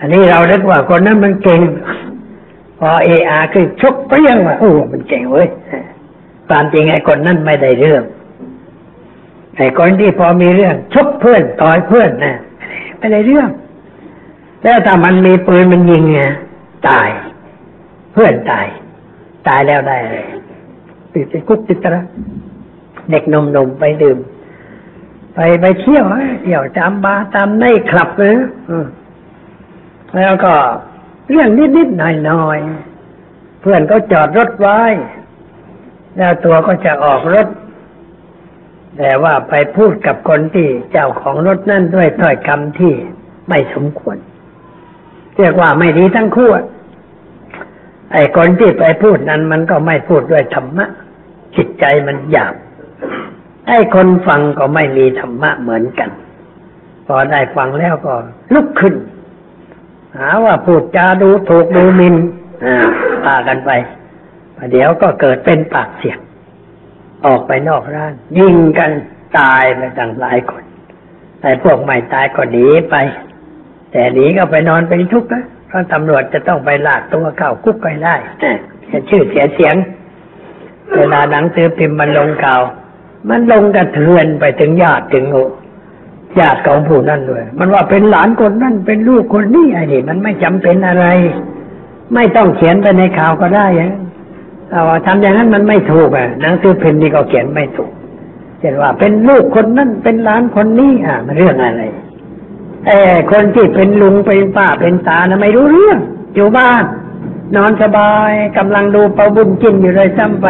[0.00, 1.60] อันนี้เราเรียกว่าคนนั้นมันเก่ง
[2.88, 5.48] อเออาคือชกเปรี้ยงว่าโอ้มันเก่งเว้ย
[6.48, 8.02] ความจริงไอ้คนนั้นไม่ได้เรื่อง
[9.56, 12.34] ไอ้คนที่พอมีเรื่องชกเพื่อนต่อยเพื่อนนะ
[12.98, 13.48] ไม่ได้เรื่อง
[14.62, 16.20] แล้วถ้ามันมีปืนมันยิงไง
[16.88, 17.08] ตาย
[18.12, 18.66] เพื่อนตาย
[19.48, 20.26] ตายแล้วได้เลย
[21.12, 22.02] ติดคุกติดตระ
[23.10, 24.18] เด็กนมนมไปดื่ม
[25.34, 26.04] ไปไปเที่ยว
[26.42, 28.36] เที่ยวจำบาตามในคลับเลย
[30.16, 30.52] แล้วก็
[31.30, 34.80] เรื่องนิดๆหน่อยๆ เพื่อนก็จอดรถไว้
[36.16, 37.46] แล้วตัวก็จะออกรถ
[38.98, 42.92] แต่ว่าไปพูดกับคนที่เจ้าของรถนั่นด้วยถ้อยคำที่
[43.48, 44.16] ไม่สมควร
[45.36, 46.50] เรียกว่าไม่ดีทั้งคู่
[48.12, 50.86] ไอ้คนที่ไปพูดนั้นมันก็ไม่พูดด้วยธรรมะ
[51.56, 52.54] จิตใจมันหยาบ
[53.68, 56.10] ไอ้คนฟังก็ไม่มีธรรมะเหมือนกัน
[57.06, 58.14] พอได้ฟังแล้วก็
[58.54, 58.94] ลุกขึ้น
[60.16, 62.14] หาว่าพูดจาดูถูกดูหมิน
[62.64, 62.76] อ่า
[63.24, 63.70] พากันไป
[64.56, 66.18] ประเดี๋ยวก็เกิดเป็นปากเสียง
[67.26, 68.90] ออกไปนอกร้าน ยิงกัน
[69.38, 70.64] ตายไปตั้งหลายคน
[71.40, 72.94] แต่พวกไม่ตายก็หนีไป
[73.92, 79.74] แต่หนีก็ไปนอนเป็นทุกข์นะเพราะตำรวจจะต้องไปลากตัวเข้าคุกไปได้เสียชื่อเสียเสียง
[80.96, 82.62] เวลาหนังสือพิมพ์มันลงข่าว
[83.28, 85.24] มันลงกระเทือนไปถึงญาติถึง
[86.38, 91.06] ญาติของผู้นั่นด้วย มันว่าเป็นหลานคนนั่นเป็นลูกคนนี้ไอ้นี่มันไม่จำเป็นอะไร
[92.14, 93.92] ไม่ต้องเขียนไปในข่าวก็ได้ยัง
[94.70, 97.90] แต่ว่าทำอย่างนั้นมันไม่ถูกอะหนังสือพิมพ์นี่ก็เขียนไม่ถูก
[98.58, 101.84] เช่นว่าเป็นลูกคนนั่นเป็นหลานคนนี้อะมันเรื่องอะไร
[102.86, 105.98] เออคนที่เป็นลุงเป็นป้าเป็นตานะไม่รู้เรื่อง
[106.34, 106.84] อยู่บ้าน
[107.56, 110.46] นอนสบายกำลังดูเปาบุญกินอยู่เลยซ้ำไป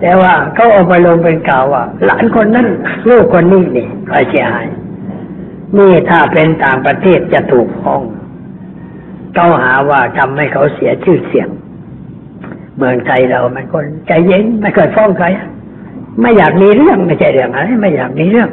[0.00, 2.66] แต่ว่าเขาเอาไปลงเป็นข่าวว่าหลานคนนั้น
[3.08, 4.66] ลูกคนนี้นี่ก็เสียหาย
[5.78, 8.02] นี่ถ้าเป็นต่างประเทศจะถูกฟ้อง
[9.34, 11.48] เขาหาว่าทำให้เขาเสียชื่อเสียง
[12.76, 15.26] เมืองไทยเรามันคนใจเย็นไม่เคยฟ้องใคร
[16.20, 18.50] ไม่อยากมีเรื่องไม่ใช่เรื่องอะไรไม่อยากมีเรื่อง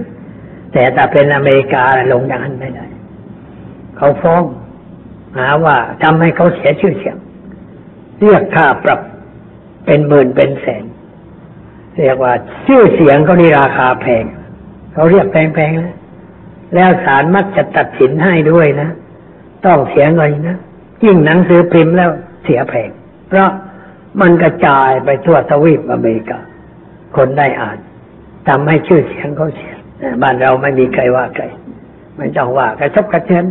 [0.74, 2.86] แต่ถ้าเป็นอเมริกาลงอย่างนั้นไม่ได้
[3.98, 4.44] เขาฟ้อง
[5.38, 7.18] หาว่าทำให้เขาเสียชื่อเสียง
[8.22, 9.00] เรียกค่าปรับ
[9.86, 10.84] เป็นหมื่นเป็นแสน
[11.98, 12.34] เรียกว่า
[12.66, 14.24] ชื่อเสียงเขานี่ราคาแพง
[14.94, 15.98] เขาเรียกแพงๆนะ
[16.76, 18.90] แล้วศาลมักจะตัดสินให้ด้วยนะ
[19.66, 20.58] ต้องเสียเงินนะ
[21.04, 22.10] ยิ่งหนังสือพิมพ์แล้ว
[22.44, 22.90] เสียแพง
[23.30, 23.50] เพราะ
[24.22, 26.40] มันกระจายไปทั่วทวีปอเมริกา
[27.16, 27.78] คนได้อ่าน
[28.48, 29.74] ทำให้ชื่อเสียงเขาเสีย
[30.22, 31.46] บ้านเราไม่มีใครว่าใคร
[32.18, 33.46] ไม่ต้องว่ากระทบกระเทือน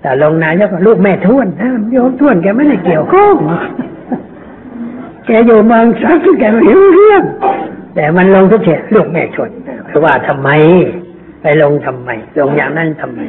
[0.00, 3.34] แต่ลงนายกลูกแม่ท้วนนะโยมท้วนแกไม่ได้เกี่ยวข้อง
[5.26, 7.24] แกอยู่เมืองสักแกไม่รู้เรื่อง
[7.94, 9.50] แต่มันลงทุกเช้ลูกแม่ชน
[9.86, 10.48] เพราะว่าทำไม
[11.42, 13.20] ไปลงทำไมลงอย่างนั้นทำไม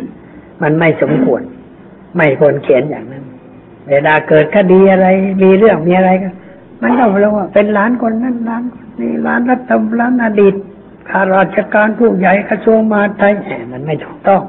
[0.61, 1.41] มันไม่สมควร
[2.17, 3.23] ไม่ควรเขียนอย่างนั้น
[3.89, 5.07] เวลาเกิดคดีอะไร
[5.43, 6.29] มีเรื่องมีอะไรก็
[6.81, 10.55] มันต้องรู้ว่าเป็นร้านคนนั้นร้านคนนี้ร้านรัฐบร้านอดีต
[11.09, 14.41] ข้าราชการผู้ใหญ่กระทรวงมหาดไทยแหมมันไม่ถูกต้อง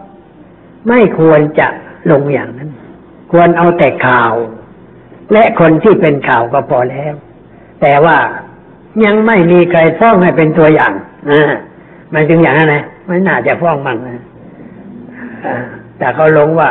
[0.89, 1.69] ไม่ควรจะ
[2.11, 2.71] ลงอย่างนั้น
[3.33, 4.35] ควรเอาแต่ข่าว
[5.33, 7.15] และคนที่เป็นข่าวก็พอแล้ว
[7.83, 8.17] แต่ว่า
[9.05, 10.93] ยังไม่มีใครฟ้องให้เป็นตัวอย่าง
[11.31, 11.53] อ่า
[12.15, 14.23] มันจึงอย่างนั้นนะ ไม่น่าจะฟ้องมันนะ
[15.99, 16.71] แต่เขาลงว่า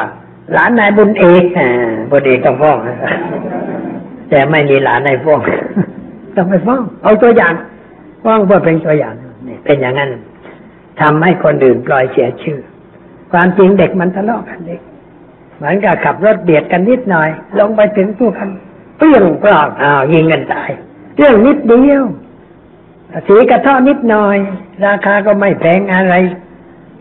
[0.53, 1.43] หลานนายบุญเอก
[2.11, 2.77] บุญเอกต้องฟ้อง
[4.29, 5.39] แต่ไม่มีหลานนายฟ้อง
[6.36, 7.53] ต้องไปฟ้อง เอาตัวอย่าง
[8.23, 9.13] ฟ้องเพื่อเป็นตัวอย่าง
[9.47, 10.09] นี่เป็นอย่างนั้น
[11.01, 12.59] ทำให้คนอื่นปล่อยเสียชื่อ
[13.31, 14.81] ความจริงเด็กมันทะเลาะกันเด็ก
[15.57, 17.29] เหมือนกับขับรถเบียดกันนิดหน่อย
[17.59, 18.49] ลงไปถึงผู้คัน
[18.97, 20.69] เปรี้ยงปลอกอ้าวยิงกันตาย
[21.17, 22.03] เรื่องนิดเดียว
[23.28, 24.38] สีกระเทาะนิดหน่อย
[24.86, 26.16] ราคาก็ไม่แพงอะไร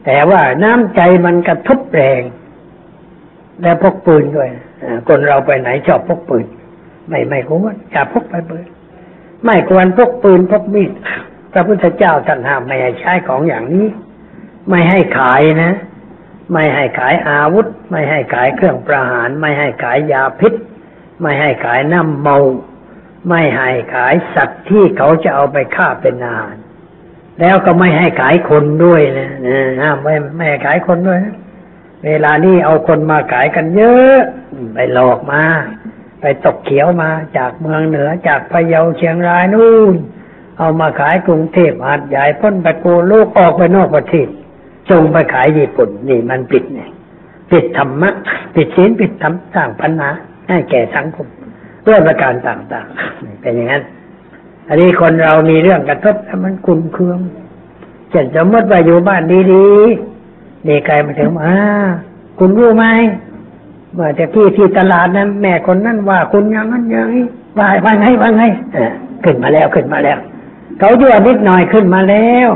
[0.04, 2.22] แต่ว่าน้ำใจมันกระทบแรง
[3.62, 4.48] และพกปืนด้วย
[5.08, 6.46] คนเราไปไหนชอบพกปืน
[7.08, 8.66] ไม่ไม่ควรอย่าพกไปปืน
[9.44, 10.90] ไม่ควรพกปืนพกมีด
[11.52, 13.86] พระพุทธเจ้าท่านห้ามไม่ให้ใช้ของอย่างนี้
[14.70, 15.72] ไม่ให้ขายนะ
[16.52, 20.52] ไม่ให้ขายอาวุธ ไม่ให้ขายเครื่องประหาร ไม่ให้ขายยาพิษ
[21.20, 22.36] ไม่ให้ขายน้ำเมา
[23.28, 26.56] ไม่ให้ขายสัตว์ที่เขาจะเอาไปฆ่าเป็นอาหาร
[27.40, 31.20] แล้วก็ไม่ให้ขายคนด้วยนะนะห้ามไม่ไม่ขายคนด้วย
[32.06, 34.18] เวลานี้เอาคนมาขายกันเยอะ
[34.74, 35.42] ไปหลอกมา
[36.20, 39.94] ไปตกเขียวมาจากเมืองเหนือจากพะเยาเชียงรายนู่น
[40.58, 44.28] เอามาขายกรุงเทพหาดใหญ่พ้นไปโกลูกออกไปนอกประเทศ
[44.90, 46.90] ส่งไปขายญี่ปุ่นนี่มันผิดเนี่ย
[47.50, 48.10] ผิดธรรมะ
[48.54, 50.10] ผิดศีลผิดธรรมสร้างปัญหา
[50.48, 51.26] ให้แก่สังคม
[51.86, 53.82] ด้วยประการต่างๆ เป็นอย่างนั้น
[54.68, 57.18] อันนี้คนเรามีเรื่องกระทบแล้วมันคุนเคือง
[58.10, 59.22] เช่นสมมติว่าอยู่บ้าน
[59.52, 61.58] ดีๆนี่ใครมาถึงว่าอ่า
[62.38, 62.84] คุณรู้ไหม
[63.98, 67.24] ว่าแต่ที่ที่ตลาดนั้นแม่คนนั้นว่าคุณอย่างนั้นอย่างนี้
[67.58, 68.44] ว่าว่าไงว่าไง
[69.24, 70.18] ขึ้นมาแล้วขึ้นมาแล้ว
[70.78, 72.48] เขายั่วนิดหน่อยขึ้นมาแล้ว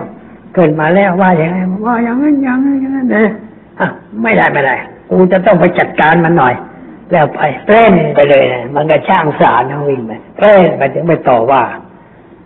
[0.56, 1.56] ขึ้นมาแล้วว่าอย่างไร
[1.86, 3.24] ว่าอย่างนั้นอย่างนั้นอย่างนั้นนะ
[3.80, 3.86] อะ
[4.22, 4.74] ไม่ได้ไม่ได้
[5.10, 6.54] กูจะต้องไปจัดการมันหน่อย
[7.10, 11.62] แล้วไปเต้นไปเลยนะมันก็ช่างสารนะวิ่งไปเต้นไปถึงไปต่อว่า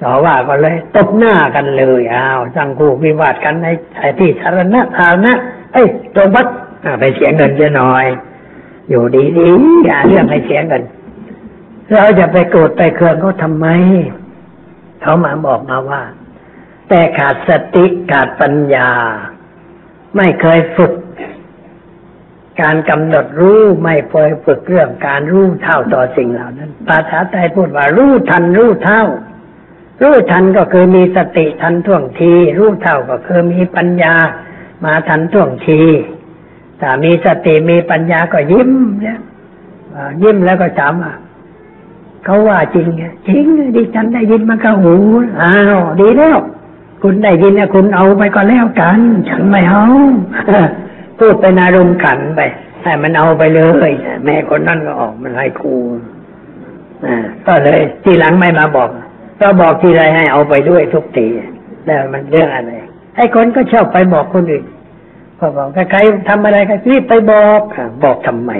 [0.02, 3.66] ต่อว่าก็เลยตบหน้ากันเลยอ้าวสังคูวิวาทกันใน
[4.18, 5.34] ที่สาธารณะทางนะ
[5.72, 6.46] เอ้ยตรงวัด
[7.00, 8.06] ไปเสียเงินเสียหน่อย
[8.88, 9.04] อยู่
[9.38, 10.82] ดีๆอย่าเรื่องให้เสียเงิน
[11.92, 13.66] เราจะไปโกรธไปเคืองเขาทำไม
[15.02, 16.02] เขามาบอกมาว่า
[16.88, 18.90] แต่ขาดสติขาดปัญญา
[20.16, 20.92] ไม่เคยฝึก
[22.60, 29.02] การกำหนดรู้ไม่เคยฝึกเรื่องการรู้เท่าต่อสิ่งเหล่านั้น ภาษาไทยพูดว่ารู้ทันรู้เท่า
[30.02, 34.14] รู้ทันก็คือมีสติทันท่วงที รู้เท่าก็คือมีปัญญา
[34.84, 35.82] มาทันท่วงที
[36.80, 38.70] ถ้ามีสติมีปัญญาก็ยิ้ม
[39.00, 39.18] เนี่ย
[40.22, 41.14] ยิ้มแล้วก็ถามว่า
[42.24, 43.46] เขาว่าจริงไงจริง
[43.76, 44.94] ดิฉันได้ยินมากับหู
[45.42, 46.38] อ้าวดีแล้ว
[47.02, 49.84] คุณได้ยินนะคุณเอาไปก็แล้วกัน ฉันไม่เอา
[51.20, 52.40] พูดเป็นอารมณ์ขันไป
[52.84, 53.90] ให้มันเอาไปเลย
[54.24, 55.74] แม่คนนั่นก็ออกมันให้ครู
[57.06, 57.16] อ่า
[57.46, 58.88] ก็เลยทีหลังไม่มาบอก
[59.40, 61.26] ก็บอกทีไรให้เอาไปด้วยทุกที
[61.86, 62.72] แล้วมันเรื่องอะไร
[63.16, 64.64] ไอ้คนก็ชอบไปบอกคนอื่น
[65.38, 65.98] พอบอกใคร
[66.28, 67.60] ทำอะไรก็รีบไปบอก
[68.04, 68.52] บอกทำไม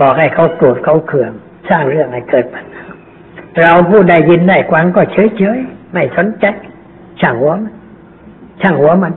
[0.00, 1.32] บอกให้เขาโกรธเขาเคือง
[1.70, 2.84] สร้างเรื่องให้เกิดปัญหา
[3.60, 6.44] เราผู้ได้ยินได้กวางก็เฉยเฉยๆไม่สนใจ
[7.20, 7.74] ช่างหัวมัน
[8.62, 9.12] ช่างหัวมัน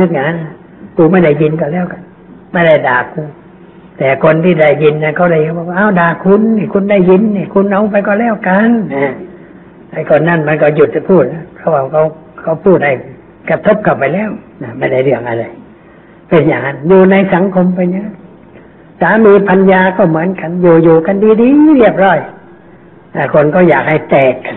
[0.00, 0.54] นึกอย่างนั้นนะ
[0.96, 2.02] กูไม่ได้ยินก็แล้วกัน
[2.52, 3.22] ไม่ได้ด่ากู
[3.98, 9.12] แต่คนที่ได้ยินนะเขาเลยบอกว่าอ้าวด่าคุณนี่คุณได้ยินนี่คุณเอาไปก็แล้วกันนะ
[9.92, 11.24] ไอ้คนนั่นมันก็หยุดจะพูด
[11.56, 12.02] เพราะว่าเขา
[12.40, 12.92] เขาพูดให้
[13.48, 14.30] กระทบกลับไปแล้ว
[14.62, 15.44] นะไม่ได้เรื่องอะไร
[16.28, 18.08] เป็นอย่างนั้นอยู่ในสังคมไปเนี้ย
[19.00, 22.18] สามีพัญญาก็เหมือนกันอยู่อยู่กันดีๆเรียบร้อย
[23.12, 24.56] แต่คนก็อยากให้แตกกัน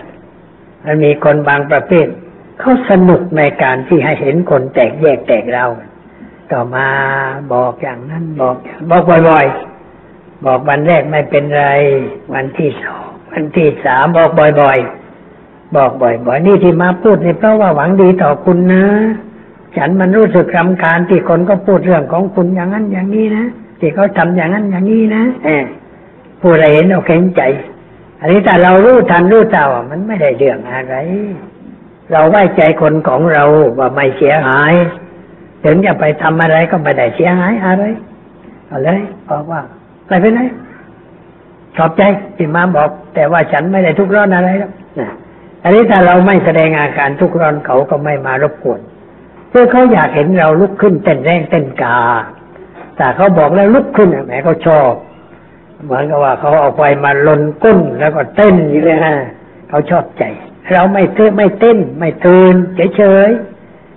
[0.86, 2.08] มันมีคนบางประเภท
[2.60, 5.66] เขาสนุกในการที่ให้เห็นคนแตกแยกแตกเรา
[6.54, 6.88] ต่อมา
[7.54, 11.66] บอกอย่างนั้นบอกอย่างบอกบ่อยๆ บอกวันแรกไม่เป็นไร
[12.34, 14.30] วันที่สองวันที่สามบอก
[14.62, 18.86] บ่อยๆ บอกบ่อยๆ นี่ที่มาพูดเนี่ยเพราะว่าหวังดีต่อคุณนะ
[19.78, 23.46] ฉันมันรู้สึกรำคาญที่คนก็พูดเรื่องของคุณอย่างนั้นอย่างนี้นะ
[23.80, 25.66] ที่เขาทำอย่างนั้นอย่างนี้นะเออ
[26.42, 27.42] ผู้ใดเห็นเอาเข็นใจ
[28.20, 30.96] อันนี้แต่เรารู้ทันรู้เจ้ามันไม่ได้เรื่องอะไร
[32.12, 33.44] เราไว้ใจคนของเรา
[33.80, 34.74] ว่าไม่เสียหาย
[35.66, 37.84] ถึงจะไปทำอะไรก็ไม่ได้เสียหายอะไร
[38.68, 39.62] เอาเลยบอกว่า
[40.08, 40.42] ไม่เป็นไร
[41.78, 42.02] ขอบใจ
[42.38, 45.10] ที่มาบอก แต่ว่าฉันไม่ได้ทุกข์ร้อนอะไรแล้วนะ
[45.64, 48.80] อันนี้ถ้าเราไม่แสดงอาการทุกข์ร้อนเขาก็ไม่มารบกวน
[49.50, 51.98] เพื่อเขาอยากเห็นเราลุกขึ้นเต้นแรงเต้นกา
[52.98, 54.92] แต่เขาบอกแล้วลุกขึ้นแหมเขาชอบ
[55.84, 59.16] เหมือนกับว่าเขาเอาไฟมาลนก้นแล้วก็เต้นอยู่เลยฮะ
[59.70, 60.24] เขาชอบใจ
[60.74, 62.56] เราไม่เต้นไม่เต้น ไม่ตื่น
[62.96, 63.53] เฉยๆ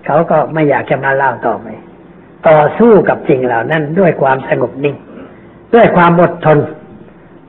[0.07, 1.67] เขาก็ไม่อยากจะมาเล่าต่อไป
[2.49, 4.97] ต่อสู้กับสิ่งเหล่านั้นด้วยความสงบนิ่ง
[5.75, 6.59] ด้วยความอดทน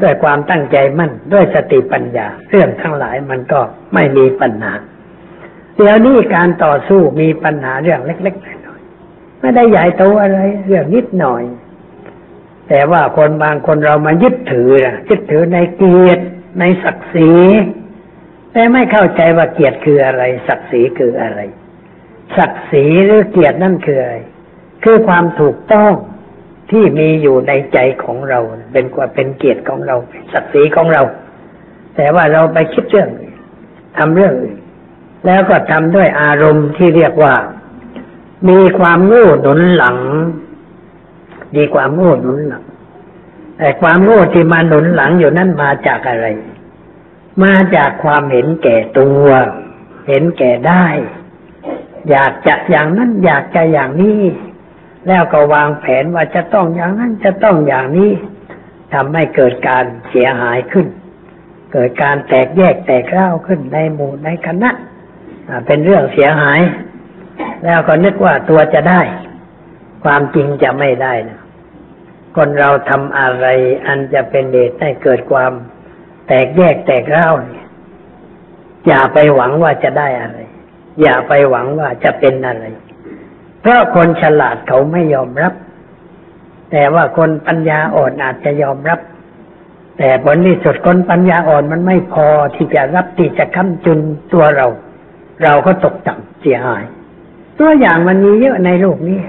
[0.02, 3.60] ด้วยความตั้งใจมั่น ด้วยสติปัญญา เรื่องทั้งหลายมันก็
[3.94, 4.74] ไม่มีปัญหา
[5.76, 11.44] เดี๋ยวนี้การต่อสู้มีปัญหาเรื่องเล็กๆน้อยๆไม่ได้ใหญ่โตอะไร เรื่องนิดหน่อย
[12.70, 16.24] แต่ว่าคนบางคนเรามายึดถือนะยึดถือในเกียรติ
[16.60, 17.32] ในศักดิ์ศรี
[18.52, 21.40] แต่ไม่เข้าใจว่าเกียรติคืออะไร ศักดิ์ศรีคืออะไร
[22.36, 24.16] ศักดิ์ศรีหรือเกียรตินั่นคืออะไร
[24.84, 25.94] คือความถูกต้อง
[26.72, 28.40] ที่มีอยู่ในใจของเรา
[28.72, 31.04] เป็นกว่าเป็นเกียรติของเราเป็นศักดิ์ศรีของเรา
[31.96, 33.36] แต่ว่าเราไปคิดเรื่องอื่น
[33.98, 34.58] ทำเรื่องอื่น
[35.26, 37.36] แล้วก็ทำด้วยอารมณ์ที่เรียกว่า
[38.50, 39.98] มีความโง่หนุนหลัง
[41.56, 42.64] ดีความโง่หนุนหลัง
[43.58, 46.28] แต่ความโง่ที่มาหนุนหลังอยู่นั่นมาจากอะไร
[47.44, 49.26] มาจากความเห็นแก่ตัว
[50.08, 50.86] เห็นแก่ได้
[52.10, 54.22] อยากจะอย่างนั้นอยากจะอย่างนี้
[55.08, 58.12] แล้วก็วางแผนว่าจะต้องอย่างนั้นจะต้องอย่างนี้
[58.94, 60.88] ทำให้เกิดการเสียหายขึ้น
[61.74, 64.72] เกิดการแตกแยกแตกเล่าขึ้นในหมู่ในคณะ
[65.66, 66.60] เป็นเรื่องเสียหาย
[67.66, 69.02] แล้วก็นึกว่าตัวจะได้
[70.04, 71.40] ความจริงจะไม่ได้นะ
[72.36, 73.48] คนเราทำอะไร
[73.88, 75.52] อันจะเป็นเหตุให้เกิดความ
[76.28, 77.66] แตกแยกแตกเล่าเนี่ย
[78.88, 80.40] อย่าไปหวังว่าจะได้อะไร
[81.02, 82.64] อย่าไปหวังว่าจะเป็นอะไร
[83.62, 85.54] เพราะคนฉลาดเขาไม่ยอมรับ
[86.72, 89.00] แต่ว่าคนปัญญาอ่อนอาจจะยอมรับ
[89.98, 94.00] แต่ผลที่สุดคนปัญญาอ่อนมันไม่พอที่จะรับที่จะค้ำจุน
[94.34, 94.68] ตัวเรา
[95.44, 96.84] เราก็ตกต่ำเสียหาย
[97.60, 99.20] ตัวอย่างมันมีเยอะในโลกนี้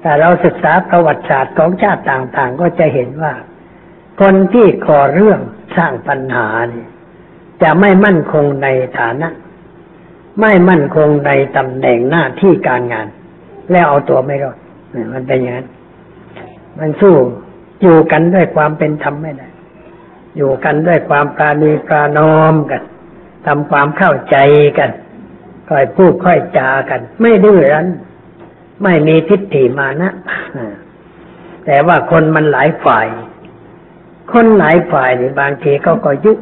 [0.00, 3.34] แต่เราศึกษาประวัติศาสตร์ของชาติต่างๆ ก็จะเห็นว่า
[4.20, 5.40] คนที่ก่อเรื่อง
[5.76, 6.88] สร้างปัญหาเนี่ย
[7.62, 8.68] จะไม่มั่นคงใน
[8.98, 9.28] ฐานะ
[10.40, 13.08] ไม่มั่นคงในตำแหน่งหน้าที่การงาน
[13.72, 14.56] แล้วเอาตัวไม่รอด
[15.12, 15.68] มันเป็นอย่างนั้น
[16.78, 17.14] มันสู้
[17.82, 19.48] อยู่กันด้วยความเป็นธรรมไม่ได้
[20.36, 22.82] อยู่กันด้วยความปราณีปรานอมกัน
[23.46, 24.36] ทำความเข้าใจ
[24.78, 24.90] กัน
[25.68, 27.88] ค่อยพูดค่อยจากัน ไม่ดื้อรั้น
[28.82, 30.12] ไม่มีทิฏฐิมานะ
[31.66, 33.06] แต่ว่าคนมันหลายฝ่าย
[34.32, 36.32] คนหลายฝ่ายนี่บางทีเขาก็ยุ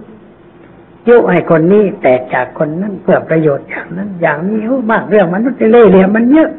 [1.08, 6.50] ยุให้คนนี้แตกจากคนนั้นเพื่อประโยชน์อย่างนั้น อย่างนี้โอ้มากเรื่องมนุษย์เล่ห์เหลี่ยมมันเยอะ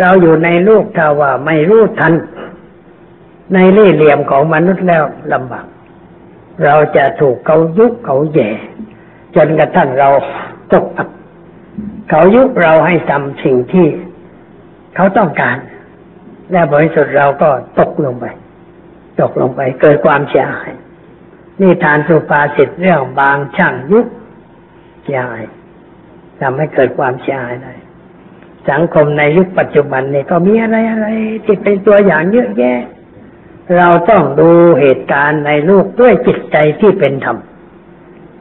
[0.00, 2.12] เราอยู่ในโลกถ้าว่าไม่รู้ทัน
[3.54, 5.66] ในเล่ห์เหลี่ยมของมนุษย์แล้วลำบาก
[6.64, 8.50] เราจะถูกเขายุเขาแย่
[9.36, 10.08] จนกระทั่งเรา
[10.72, 11.08] ตกอับ
[12.10, 13.86] เขายุเราให้ทำสิ่งที่
[14.94, 15.56] เขาต้องการ
[16.52, 17.48] และบริสุทธิ์เราก็
[17.80, 18.26] ตกลงไป
[19.20, 20.70] ตกลงไปเกิดความเสียหาย
[21.60, 24.06] นี่ทานสุภาษิตเรื่องบางช่างยุค
[25.02, 25.44] เสียหาย
[26.40, 27.74] ทำให้เกิดความเสียหายได้
[28.70, 31.08] สังคมในยุคปัจจุบันนี่ก็มีอะไรอะไร
[31.44, 32.80] ที่เป็นตัวอย่างเยอะแยะ
[33.76, 34.50] เราต้องดู
[34.80, 37.36] เหตุการณ์ในลูกด้วยจิตใจที่เป็นธรรม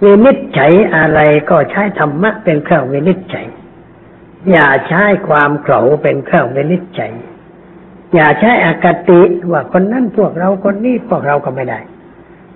[0.04, 3.48] วินิจฉัยอะไรก็ใช้ธรรมะเป็นเครื่องวินิจฉัย
[4.52, 7.14] อย่าใช้ความเขลาเป็นเครื่องวินิจฉัย
[8.16, 11.80] อย่าใช้อคติว่าคนนั้นพวกเราคนนี้พวกเราก็ไม่ได้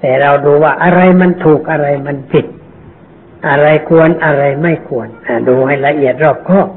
[0.06, 2.46] แต่เราดูว่าอะไรมันถูกอะไรมันผิด
[3.50, 5.08] อะไรควรอะไรไม่ควร
[5.48, 6.68] ดูให้ละเอียดรอบคอบ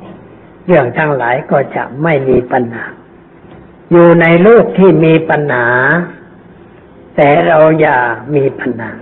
[0.67, 2.85] เรื่องทั้งหลายก็จะไม่มีปัญหา
[3.91, 5.69] อยู่ในโลกที่มีปัญหา
[7.17, 7.99] แต่เราอย่า
[8.35, 8.93] มีปัญหา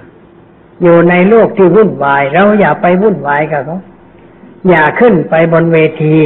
[0.82, 3.80] อยู่ในโลกที่วุ่นวาย เราอย่าไปวุ่นวายกับเขา
[4.68, 6.16] อย่าขึ้นไปบนเวที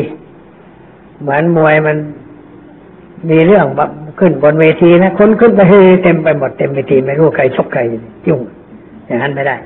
[1.20, 1.96] เหมือนมวยมัน
[3.28, 7.80] มีเรื่องแบบ ขึ้นบนเวทีนะคนขึ้นไปเฮเต็มไปหมดเต็มเวทีไม่รู้ใครชกใคร
[8.28, 8.40] ยุ่ง
[9.06, 9.56] อย่างนั้นไม่ได้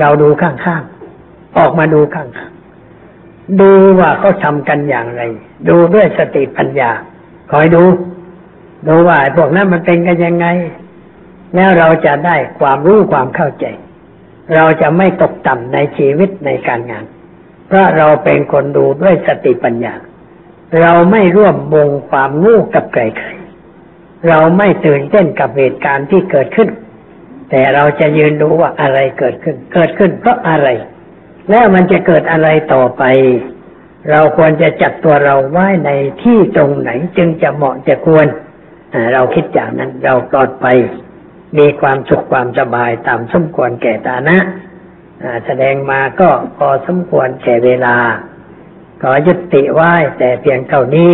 [0.00, 3.70] เราดูข้างๆออกมาดูข้างๆดู
[4.00, 5.22] ว่าเขาทำกันอย่างไร
[5.68, 6.90] ดูด้วยสติปัญญา
[7.50, 7.82] คอยดู
[8.88, 10.46] ดูว่าพวกนั้นมันเป็นกันยังไง
[11.54, 13.66] แล้วเราจะได้ความรู้ความเข้าใจ
[14.54, 17.04] เราจะไม่ตกต่ำในชีวิตในการงาน
[17.68, 19.94] เพราะเราเป็นคนดูด้วยสติปัญญา
[20.80, 23.41] เราไม่ร่วมวงความงูกับใครๆ
[24.28, 26.68] เราไม่ตื่นเต้นกับเหตุการณ์ที่เกิดขึ้น
[27.50, 30.68] แต่เราจะยืนดูว่าอะไรเกิดขึ้น เกิดขึ้นเพราะอะไร
[31.50, 33.02] แล้วมันจะเกิดอะไรต่อไป
[34.10, 35.90] เราควรจะจัดตัวเราไว้ใน
[36.22, 38.26] ที่ตรงไหนจึงจะเหมาะจะควร
[39.12, 40.78] เราคิดอย่างนั้นเราปลอดภัย
[41.58, 44.38] มีความสุขความสบายตามสมควรแก่ฐานะ
[45.46, 47.96] แสดงมาก็พอสมควรแก่เวลา
[49.02, 51.10] ขอยุติไว้แต่เพียงเท่านี้